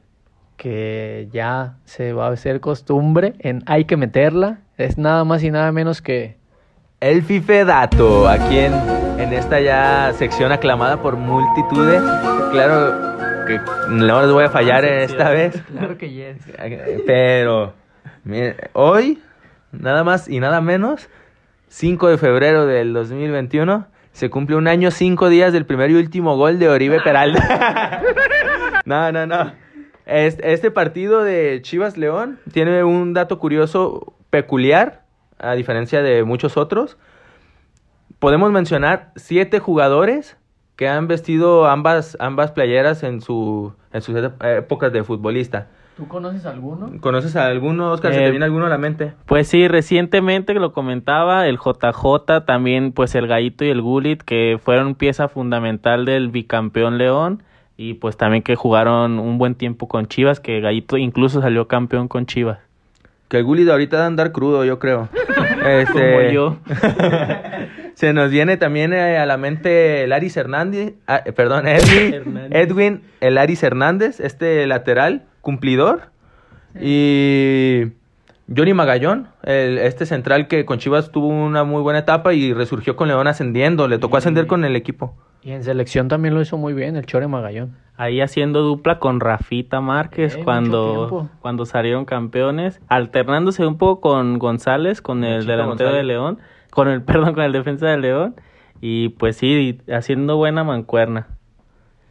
[0.58, 4.60] que ya se va a hacer costumbre en Hay que meterla.
[4.78, 6.36] Es nada más y nada menos que
[7.06, 8.74] El Fife Dato, aquí en,
[9.20, 12.02] en esta ya sección aclamada por multitudes.
[12.50, 15.62] Claro que no les voy a fallar esta vez.
[15.72, 16.38] Claro que yes.
[17.06, 17.76] Pero
[18.24, 19.22] mire, hoy,
[19.72, 21.08] nada más y nada menos,
[21.68, 26.36] 5 de febrero del 2021, se cumple un año, 5 días del primer y último
[26.38, 28.02] gol de Oribe Peralta.
[28.86, 29.54] no, no, no.
[30.08, 35.05] Este, este partido de Chivas León tiene un dato curioso, peculiar,
[35.40, 36.98] a diferencia de muchos otros.
[38.20, 40.38] Podemos mencionar siete jugadores
[40.76, 45.68] que han vestido ambas, ambas playeras en, su, en sus épocas de futbolista.
[45.96, 46.92] ¿Tú conoces alguno?
[47.00, 48.12] ¿Conoces a alguno, Oscar?
[48.12, 49.14] ¿Se Eh, te viene alguno a la mente?
[49.26, 54.22] Pues sí, recientemente que lo comentaba, el JJ, también pues el Gallito y el Gulit,
[54.22, 57.44] que fueron pieza fundamental del bicampeón León,
[57.78, 62.10] y pues también que jugaron un buen tiempo con Chivas, que Gallito incluso salió campeón
[62.10, 62.60] con Chivas.
[63.28, 65.10] Que el Gulli de ahorita de andar crudo, yo creo.
[65.66, 66.58] Este, Como yo.
[67.96, 72.14] Se nos viene también eh, a la mente el Aris Hernández, ah, eh, perdón, Edwin,
[72.14, 72.52] Hernández.
[72.52, 76.12] Edwin, el Aris Hernández, este lateral, cumplidor.
[76.80, 77.86] Y
[78.54, 82.96] Johnny Magallón, el, este central que con Chivas tuvo una muy buena etapa y resurgió
[82.96, 85.16] con León ascendiendo, le tocó Y- ascender con el equipo.
[85.42, 87.76] Y en selección también lo hizo muy bien el Chore Magallón.
[87.98, 94.38] Ahí haciendo dupla con Rafita Márquez Eh, cuando, cuando salieron campeones, alternándose un poco con
[94.40, 96.04] González, con el Chico delantero de.
[96.04, 96.40] León,
[96.72, 98.36] con el perdón, con el defensa de León,
[98.82, 101.28] y pues sí, haciendo buena mancuerna.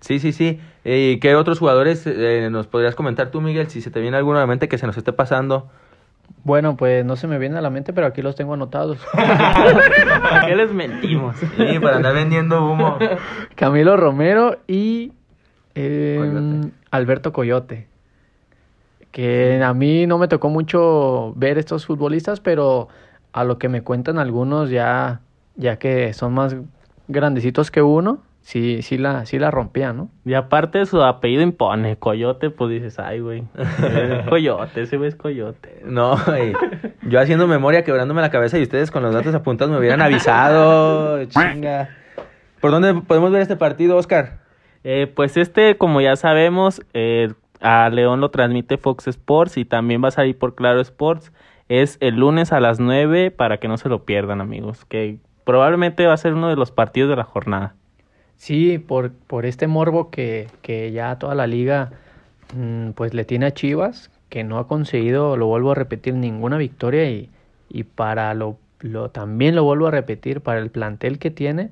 [0.01, 0.61] Sí, sí, sí.
[0.85, 4.39] ¿Y qué otros jugadores eh, nos podrías comentar tú, Miguel, si se te viene alguno
[4.39, 5.71] a la mente que se nos esté pasando?
[6.45, 8.99] Bueno, pues no se me viene a la mente, pero aquí los tengo anotados.
[9.15, 11.37] ¿Para qué les mentimos?
[11.37, 12.99] Sí, para andar vendiendo humo.
[13.55, 15.13] Camilo Romero y
[15.75, 16.71] eh, Coyote.
[16.91, 17.89] Alberto Coyote.
[19.11, 22.89] Que a mí no me tocó mucho ver estos futbolistas, pero
[23.33, 25.21] a lo que me cuentan algunos ya,
[25.57, 26.57] ya que son más
[27.09, 30.11] grandecitos que uno, sí, sí la, sí la rompían, ¿no?
[30.25, 33.43] Y aparte su apellido impone, Coyote, pues dices, ay, güey.
[34.29, 35.83] Coyote, ese güey es Coyote.
[35.85, 36.53] No, güey.
[37.03, 41.25] yo haciendo memoria, quebrándome la cabeza y ustedes con los datos apuntados me hubieran avisado.
[41.29, 41.89] Chinga.
[42.61, 44.39] ¿Por dónde podemos ver este partido, Oscar?
[44.85, 50.05] Eh, pues este, como ya sabemos, eh, a León lo transmite Fox Sports y también
[50.05, 51.33] va a salir por Claro Sports.
[51.69, 54.85] Es el lunes a las 9 para que no se lo pierdan, amigos.
[54.85, 57.75] Que probablemente va a ser uno de los partidos de la jornada.
[58.37, 61.93] Sí, por, por este morbo que, que ya toda la liga
[62.55, 66.57] mm, pues le tiene a Chivas, que no ha conseguido, lo vuelvo a repetir, ninguna
[66.59, 67.31] victoria y,
[67.69, 71.71] y para lo, lo también lo vuelvo a repetir, para el plantel que tiene,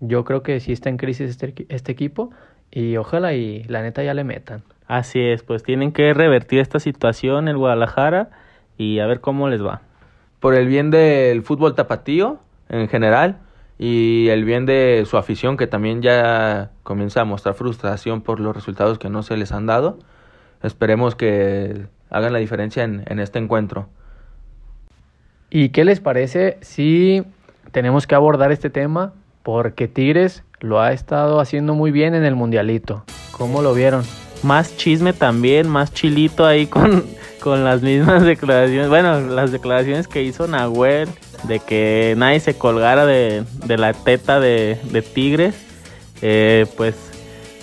[0.00, 2.30] yo creo que sí está en crisis este, este equipo
[2.70, 4.62] y ojalá y la neta ya le metan.
[4.88, 8.30] Así es, pues tienen que revertir esta situación en Guadalajara
[8.76, 9.82] y a ver cómo les va.
[10.40, 13.38] Por el bien del fútbol tapatío en general
[13.82, 18.54] y el bien de su afición que también ya comienza a mostrar frustración por los
[18.54, 19.98] resultados que no se les han dado.
[20.62, 23.88] Esperemos que hagan la diferencia en, en este encuentro.
[25.50, 27.24] ¿Y qué les parece si
[27.72, 29.14] tenemos que abordar este tema?
[29.42, 33.04] Porque Tigres lo ha estado haciendo muy bien en el Mundialito.
[33.32, 34.04] ¿Cómo lo vieron?
[34.44, 37.02] Más chisme también, más chilito ahí con,
[37.42, 38.88] con las mismas declaraciones.
[38.88, 41.08] Bueno, las declaraciones que hizo Nahuel
[41.44, 45.54] de que nadie se colgara de, de la teta de, de Tigres.
[46.22, 47.10] Eh, pues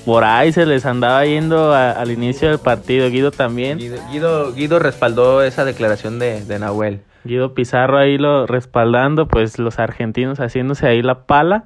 [0.06, 3.10] por ahí se les andaba yendo a- al inicio del partido.
[3.10, 3.78] Guido también.
[3.78, 7.02] Guido, Guido, Guido respaldó esa declaración de, de Nahuel.
[7.26, 11.66] Guido Pizarro ahí lo respaldando, pues los argentinos haciéndose ahí la pala,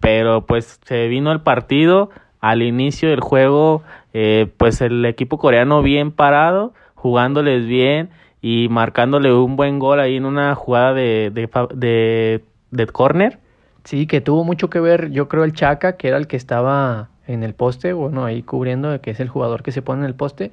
[0.00, 5.82] pero pues se vino el partido al inicio del juego, eh, pues el equipo coreano
[5.82, 11.48] bien parado, jugándoles bien y marcándole un buen gol ahí en una jugada de, de,
[11.74, 13.38] de, de córner.
[13.84, 17.08] Sí, que tuvo mucho que ver, yo creo, el Chaca, que era el que estaba
[17.26, 20.14] en el poste, bueno, ahí cubriendo, que es el jugador que se pone en el
[20.14, 20.50] poste,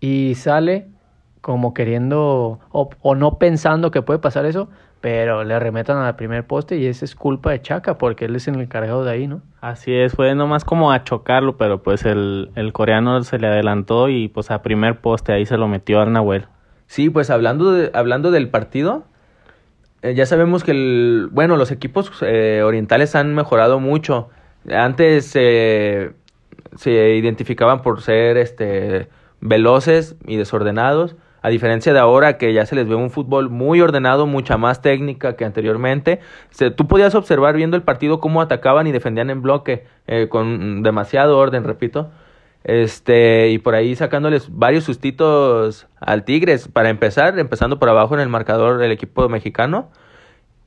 [0.00, 0.86] y sale
[1.40, 4.68] como queriendo, o, o no pensando que puede pasar eso,
[5.00, 8.48] pero le arremetan al primer poste y esa es culpa de Chaca, porque él es
[8.48, 9.42] el encargado de ahí, ¿no?
[9.60, 14.08] Así es, fue nomás como a chocarlo, pero pues el, el coreano se le adelantó
[14.08, 16.46] y pues a primer poste ahí se lo metió al Nahuel.
[16.88, 19.04] Sí, pues hablando, de- hablando del partido,
[20.02, 24.30] eh, ya sabemos que el, bueno, los equipos eh, orientales han mejorado mucho.
[24.70, 25.26] Antes
[26.76, 29.08] se identificaban por ser este,
[29.40, 33.80] veloces y desordenados, a diferencia de ahora que ya se les ve un fútbol muy
[33.80, 36.20] ordenado, mucha más técnica que anteriormente.
[36.50, 40.82] Se- tú podías observar viendo el partido cómo atacaban y defendían en bloque, eh, con
[40.82, 42.10] demasiado orden, repito.
[42.68, 48.20] Este, y por ahí sacándoles varios sustitos al Tigres, para empezar, empezando por abajo en
[48.20, 49.88] el marcador del equipo mexicano.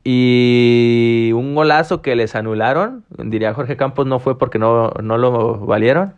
[0.04, 5.60] Y un golazo que les anularon, diría Jorge Campos, no fue porque no, no lo
[5.60, 6.16] valieron,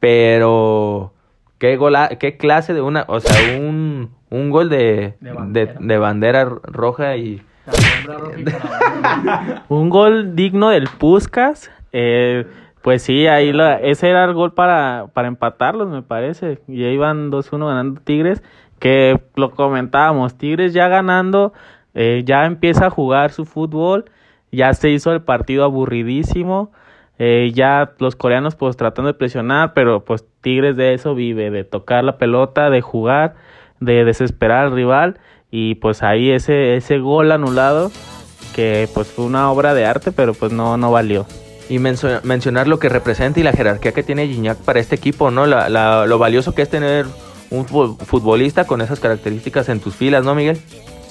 [0.00, 1.12] pero
[1.58, 5.74] qué gola, qué clase de una, o sea, un, un gol de, De de, bandera.
[5.78, 7.42] de bandera roja y
[9.68, 11.70] Un gol digno del Puskas.
[11.92, 12.46] eh,
[12.82, 16.60] pues sí, ahí la, ese era el gol para, para empatarlos, me parece.
[16.68, 18.42] Y ahí van 2-1 ganando Tigres.
[18.78, 21.52] Que lo comentábamos, Tigres ya ganando,
[21.94, 24.04] eh, ya empieza a jugar su fútbol.
[24.52, 26.72] Ya se hizo el partido aburridísimo.
[27.18, 31.64] eh, ya los coreanos pues tratando de presionar, pero pues Tigres de eso vive, de
[31.64, 33.34] tocar la pelota, de jugar,
[33.80, 35.18] de desesperar al rival.
[35.50, 37.90] Y pues ahí ese, ese gol anulado
[38.54, 41.26] que pues fue una obra de arte, pero pues no, no valió.
[41.68, 45.30] Y mencio- mencionar lo que representa y la jerarquía que tiene Gignac para este equipo,
[45.30, 45.46] ¿no?
[45.46, 47.06] La, la- lo valioso que es tener
[47.50, 50.60] un fu- futbolista con esas características en tus filas, ¿no, Miguel?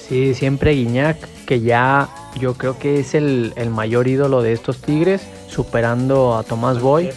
[0.08, 2.08] Sí, siempre Guiñac, que ya
[2.40, 7.10] yo creo que es el, el mayor ídolo de estos Tigres, superando a Tomás Boy,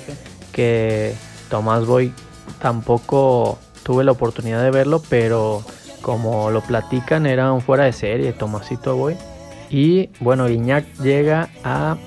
[0.51, 1.13] que
[1.49, 2.11] Tomás Boy
[2.61, 5.63] tampoco tuve la oportunidad de verlo, pero
[6.01, 9.15] como lo platican era un fuera de serie, Tomasito Boy.
[9.69, 11.97] Y bueno, Guiñac llega a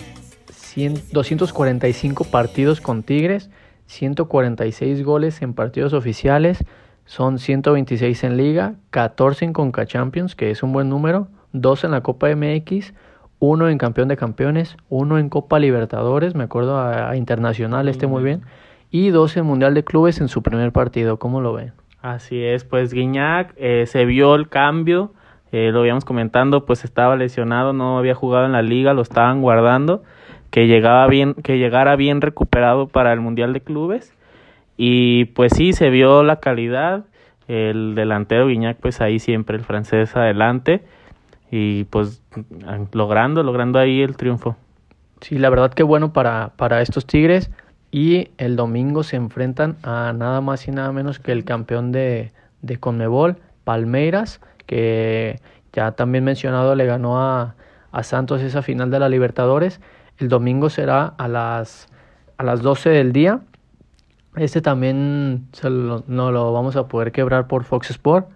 [0.75, 3.49] 100 245 partidos con Tigres,
[3.87, 6.65] 146 goles en partidos oficiales,
[7.05, 11.91] son 126 en liga, 14 en Conca Champions, que es un buen número, 2 en
[11.93, 12.93] la Copa MX,
[13.39, 18.09] 1 en Campeón de Campeones, 1 en Copa Libertadores, me acuerdo a, a Internacional este
[18.09, 18.43] muy bien,
[18.91, 21.19] y 12 en Mundial de Clubes en su primer partido.
[21.19, 21.73] ¿Cómo lo ven?
[22.03, 25.13] Así es, pues Guiñac eh, se vio el cambio,
[25.53, 29.41] eh, lo habíamos comentando, pues estaba lesionado, no había jugado en la liga, lo estaban
[29.41, 30.03] guardando,
[30.55, 34.15] que llegaba bien, que llegara bien recuperado para el Mundial de Clubes
[34.77, 37.07] y pues sí se vio la calidad,
[37.49, 40.85] el delantero Guiñac pues ahí siempre el francés adelante
[41.51, 42.23] y pues
[42.93, 44.57] logrando, logrando ahí el triunfo.
[45.23, 47.51] Sí, la verdad que bueno para, para estos Tigres
[47.91, 52.31] y el domingo se enfrentan a nada más y nada menos que el campeón de,
[52.63, 55.41] de Conmebol, Palmeiras, que
[55.73, 57.57] ya también mencionado le ganó a,
[57.91, 59.81] a Santos esa final de la Libertadores.
[60.19, 61.89] El domingo será a las,
[62.39, 63.41] a las 12 del día.
[64.37, 68.29] Este también lo, no lo vamos a poder quebrar por Fox Sport.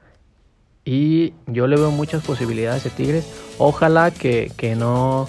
[0.84, 3.54] Y yo le veo muchas posibilidades de Tigres.
[3.58, 5.28] Ojalá que, que no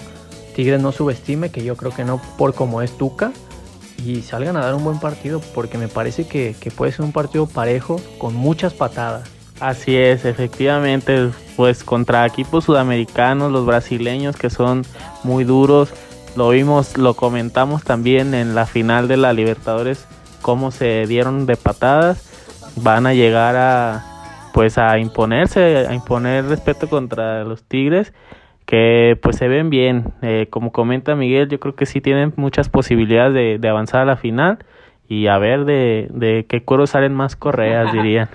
[0.54, 3.32] Tigres no subestime, que yo creo que no por como es Tuca.
[4.04, 7.12] Y salgan a dar un buen partido porque me parece que, que puede ser un
[7.12, 9.30] partido parejo con muchas patadas.
[9.60, 14.86] Así es, efectivamente, pues contra equipos sudamericanos, los brasileños que son
[15.22, 15.92] muy duros,
[16.36, 20.06] lo vimos, lo comentamos también en la final de la Libertadores,
[20.42, 22.28] cómo se dieron de patadas,
[22.76, 24.06] van a llegar a
[24.52, 28.12] pues a imponerse, a imponer respeto contra los Tigres,
[28.66, 32.68] que pues se ven bien, eh, como comenta Miguel, yo creo que sí tienen muchas
[32.68, 34.58] posibilidades de, de avanzar a la final
[35.08, 38.28] y a ver de, de qué cuero salen más correas, dirían.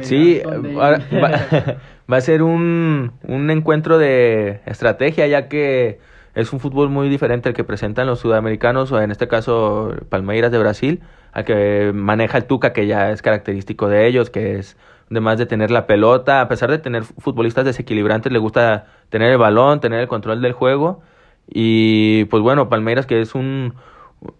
[0.00, 0.98] Sí, va,
[2.10, 6.00] va, a ser un, un encuentro de estrategia, ya que
[6.38, 10.52] es un fútbol muy diferente al que presentan los sudamericanos, o en este caso Palmeiras
[10.52, 11.00] de Brasil,
[11.32, 14.76] al que maneja el Tuca, que ya es característico de ellos, que es
[15.10, 19.38] además de tener la pelota, a pesar de tener futbolistas desequilibrantes, le gusta tener el
[19.38, 21.00] balón, tener el control del juego.
[21.48, 23.74] Y pues bueno, Palmeiras que es un,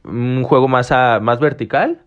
[0.05, 1.99] un juego más, a, más vertical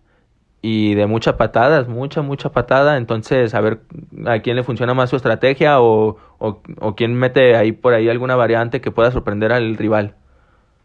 [0.62, 2.96] y de muchas patadas, mucha, mucha patada.
[2.96, 3.80] Entonces, a ver
[4.26, 8.08] a quién le funciona más su estrategia o, o, o quién mete ahí por ahí
[8.08, 10.14] alguna variante que pueda sorprender al rival.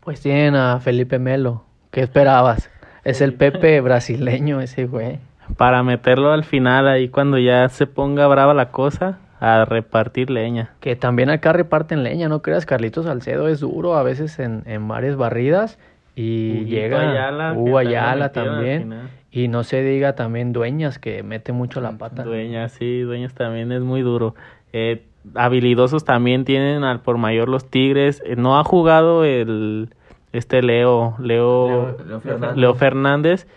[0.02, 1.64] Pues tienen a Felipe Melo.
[1.92, 2.72] ¿Qué esperabas?
[3.04, 5.20] Es el Pepe brasileño ese güey.
[5.56, 10.72] Para meterlo al final, ahí cuando ya se ponga brava la cosa, a repartir leña.
[10.80, 14.88] Que también acá reparten leña, no creas, Carlitos Salcedo es duro a veces en, en
[14.88, 15.78] varias barridas
[16.16, 19.10] y llega Ayala, también.
[19.38, 22.24] Y no se diga también Dueñas que mete mucho la pata.
[22.24, 24.34] Dueñas, sí, Dueñas también es muy duro.
[24.74, 25.04] Eh,
[25.36, 28.24] habilidosos también tienen al por mayor los Tigres.
[28.26, 29.90] Eh, no ha jugado el
[30.34, 32.58] este Leo, Leo, Leo Fernández.
[32.58, 33.48] Leo Fernández.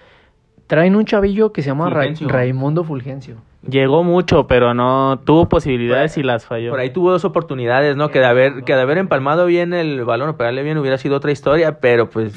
[0.66, 2.12] Traen un chavillo que se llama Ra-.
[2.26, 3.36] Raimundo Fulgencio.
[3.66, 6.72] Llegó mucho, pero no tuvo posibilidades y las falló.
[6.72, 8.10] Por ahí tuvo dos oportunidades, ¿no?
[8.10, 11.16] Que de haber, que de haber empalmado bien el balón o pegarle bien hubiera sido
[11.16, 12.34] otra historia, pero pues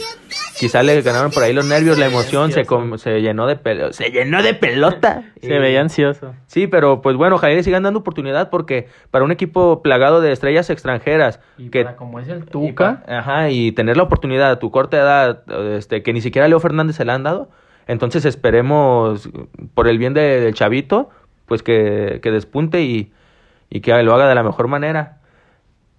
[0.60, 3.92] quizá le ganaron por ahí los nervios, la emoción, se, com- se llenó de pelo,
[3.94, 5.24] se llenó de pelota.
[5.42, 6.34] Se Y- veía ansioso.
[6.48, 10.32] Sí, pero pues bueno, ojalá le sigan dando oportunidad porque para un equipo plagado de
[10.32, 14.04] estrellas extranjeras Y que para como es el y Tuca, pa- ajá, y tener la
[14.04, 15.44] oportunidad a tu corta edad,
[15.76, 17.50] este, que ni siquiera a Leo Fernández se la han dado,
[17.88, 19.30] entonces esperemos
[19.74, 21.10] por el bien de- del chavito,
[21.46, 23.12] pues que, que despunte y,
[23.70, 25.18] y que lo haga de la mejor manera.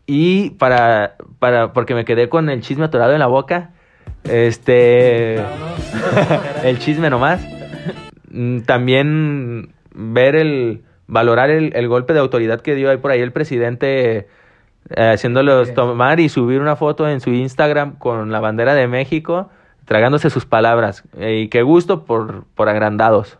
[0.06, 3.72] Y para, para, porque me quedé con el chisme atorado en la boca,
[4.24, 5.36] este,
[6.64, 7.40] el chisme nomás,
[8.34, 13.20] Mm, también ver el, valorar el, el golpe de autoridad que dio ahí por ahí
[13.20, 14.26] el presidente
[14.90, 15.74] eh, haciéndolos Sí.
[15.74, 19.50] tomar y subir una foto en su Instagram con la bandera de México,
[19.84, 21.04] tragándose sus palabras.
[21.16, 23.38] Eh, y qué gusto por, por agrandados.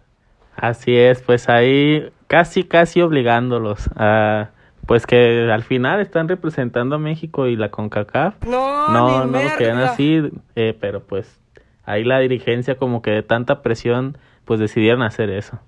[0.57, 4.51] Así es, pues ahí casi, casi obligándolos a,
[4.87, 8.45] pues que al final están representando a México y la CONCACAF.
[8.47, 9.91] No, No, ni no merga.
[9.91, 11.41] así, eh, pero pues
[11.85, 15.59] ahí la dirigencia como que de tanta presión, pues decidieron hacer eso.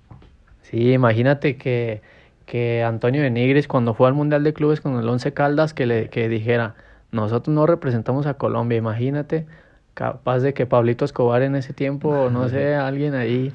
[0.61, 2.01] Sí, imagínate que,
[2.45, 5.85] que Antonio de Nigris cuando fue al Mundial de Clubes con el Once Caldas que
[5.85, 6.75] le que dijera,
[7.11, 9.47] nosotros no representamos a Colombia, imagínate,
[9.93, 13.53] capaz de que Pablito Escobar en ese tiempo, no sé, alguien ahí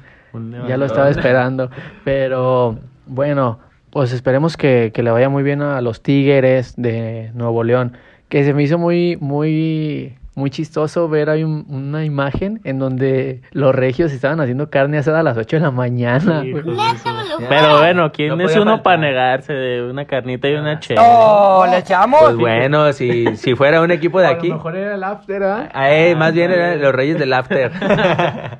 [0.67, 1.69] ya lo estaba esperando,
[2.03, 3.59] pero bueno,
[3.93, 7.95] pues esperemos que, que le vaya muy bien a los Tigres de Nuevo León,
[8.27, 13.41] que se me hizo muy, muy, muy chistoso ver ahí un- una imagen en donde
[13.51, 16.43] los regios estaban haciendo carne asada a las 8 de la mañana.
[17.47, 18.81] Pero bueno, ¿quién No es uno faltar.
[18.83, 21.01] para negarse de una carnita y una chela?
[21.03, 22.19] No, le echamos.
[22.23, 25.43] Pues bueno, si, si fuera un equipo de A aquí, lo mejor era el after,
[25.43, 25.69] ¿ah?
[25.91, 27.71] eh, más bien eran los reyes del after.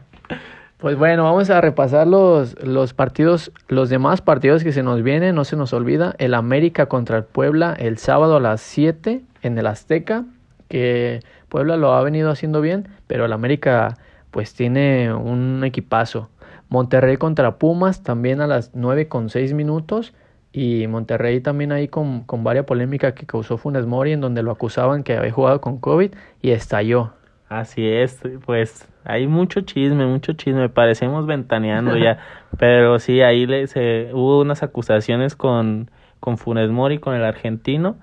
[0.83, 5.33] Pues bueno, vamos a repasar los, los partidos, los demás partidos que se nos vienen,
[5.33, 9.57] no se nos olvida, el América contra el Puebla el sábado a las 7 en
[9.57, 10.25] el Azteca,
[10.67, 13.97] que Puebla lo ha venido haciendo bien, pero el América
[14.29, 16.27] pues tiene un equipazo.
[16.67, 20.13] Monterrey contra Pumas también a las 9 con 6 minutos.
[20.51, 24.51] Y Monterrey también ahí con, con varias polémica que causó Funes Mori, en donde lo
[24.51, 26.11] acusaban que había jugado con COVID
[26.41, 27.13] y estalló.
[27.59, 32.17] Así es, pues hay mucho chisme, mucho chisme, parecemos ventaneando ya,
[32.57, 37.97] pero sí, ahí le, se, hubo unas acusaciones con, con Funes Mori, con el argentino,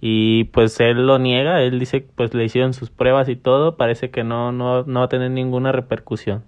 [0.00, 4.10] y pues él lo niega, él dice pues le hicieron sus pruebas y todo, parece
[4.10, 6.42] que no, no, no va a tener ninguna repercusión.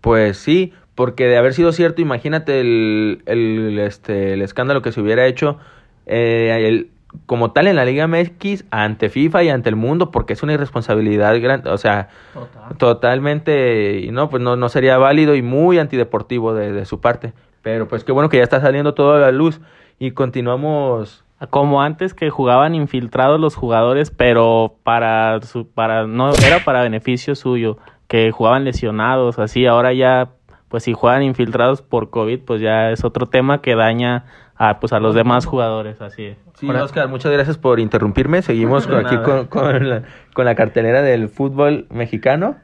[0.00, 5.00] Pues sí, porque de haber sido cierto, imagínate el, el, este, el escándalo que se
[5.00, 5.58] hubiera hecho
[6.06, 6.90] eh, el,
[7.26, 10.54] como tal en la Liga MX ante FIFA y ante el mundo, porque es una
[10.54, 12.76] irresponsabilidad grande, o sea, Total.
[12.78, 17.32] totalmente, y no, pues no, no sería válido y muy antideportivo de, de su parte.
[17.62, 19.60] Pero pues qué bueno que ya está saliendo toda la luz
[19.98, 26.64] y continuamos Como antes que jugaban infiltrados los jugadores, pero para su, para no era
[26.64, 30.30] para beneficio suyo, que jugaban lesionados, así ahora ya
[30.68, 34.24] pues si juegan infiltrados por COVID, pues ya es otro tema que daña
[34.68, 36.36] a pues a los demás jugadores, así es.
[36.54, 38.42] Sí, Ahora- Oscar, muchas gracias por interrumpirme.
[38.42, 40.02] Seguimos con- aquí con, con la,
[40.34, 42.56] con la cartelera del fútbol mexicano.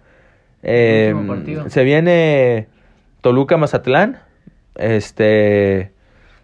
[0.63, 1.15] Eh,
[1.69, 2.69] se viene
[3.23, 4.19] Toluca-Mazatlán.
[4.77, 5.93] Este,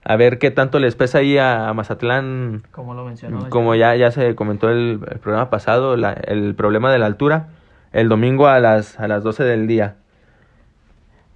[0.04, 2.62] a ver qué tanto les pesa ahí a, a Mazatlán.
[2.72, 3.48] Como lo mencionó.
[3.48, 7.48] Como ya, ya se comentó el, el programa pasado, la- el problema de la altura.
[7.92, 9.96] El domingo a las, a las 12 del día.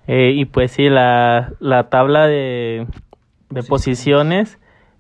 [0.08, 2.86] Eh, y pues sí, la, la tabla de,
[3.51, 4.59] de posiciones,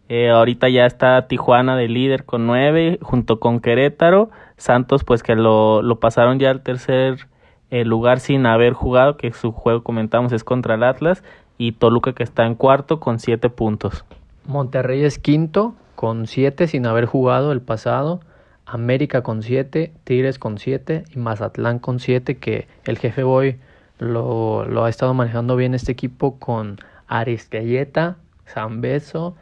[0.08, 5.34] eh, ahorita ya está Tijuana de líder con nueve, junto con Querétaro, Santos pues que
[5.34, 7.28] lo, lo pasaron ya al tercer
[7.70, 11.22] eh, lugar sin haber jugado, que su juego comentamos es contra el Atlas,
[11.58, 14.04] y Toluca que está en cuarto con siete puntos.
[14.46, 18.20] Monterrey es quinto con siete sin haber jugado el pasado.
[18.64, 23.56] América con siete, Tigres con siete y Mazatlán con siete que el jefe Boy
[23.98, 26.78] lo, lo ha estado manejando bien este equipo con
[27.08, 28.16] Aristelleta,
[28.48, 29.36] Zambeso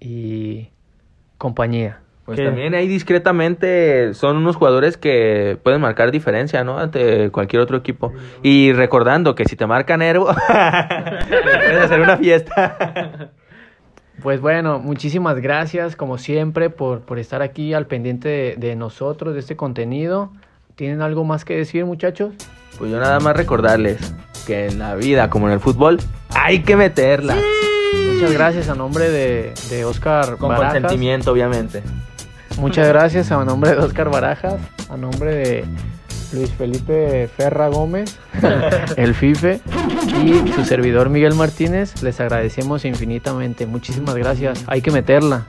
[0.00, 0.68] y
[1.38, 2.00] compañía.
[2.24, 2.44] Pues ¿Qué?
[2.44, 6.78] también ahí discretamente son unos jugadores que pueden marcar diferencia, ¿no?
[6.78, 8.12] Ante cualquier otro equipo.
[8.42, 13.30] Y recordando que si te marca Nervo, puedes hacer una fiesta.
[14.22, 19.34] Pues bueno, muchísimas gracias como siempre por, por estar aquí al pendiente de, de nosotros,
[19.34, 20.30] de este contenido.
[20.76, 22.34] ¿Tienen algo más que decir muchachos?
[22.78, 24.14] Pues yo nada más recordarles
[24.46, 25.98] que en la vida, como en el fútbol,
[26.30, 27.36] hay que meterla.
[28.22, 30.74] Muchas gracias a nombre de, de Oscar Con Barajas.
[30.74, 31.82] consentimiento, obviamente.
[32.56, 35.64] Muchas gracias a nombre de Oscar Barajas, a nombre de
[36.32, 38.16] Luis Felipe Ferra Gómez,
[38.96, 39.60] el FIFE,
[40.22, 42.00] y su servidor Miguel Martínez.
[42.00, 43.66] Les agradecemos infinitamente.
[43.66, 44.62] Muchísimas gracias.
[44.68, 45.46] Hay que meterla.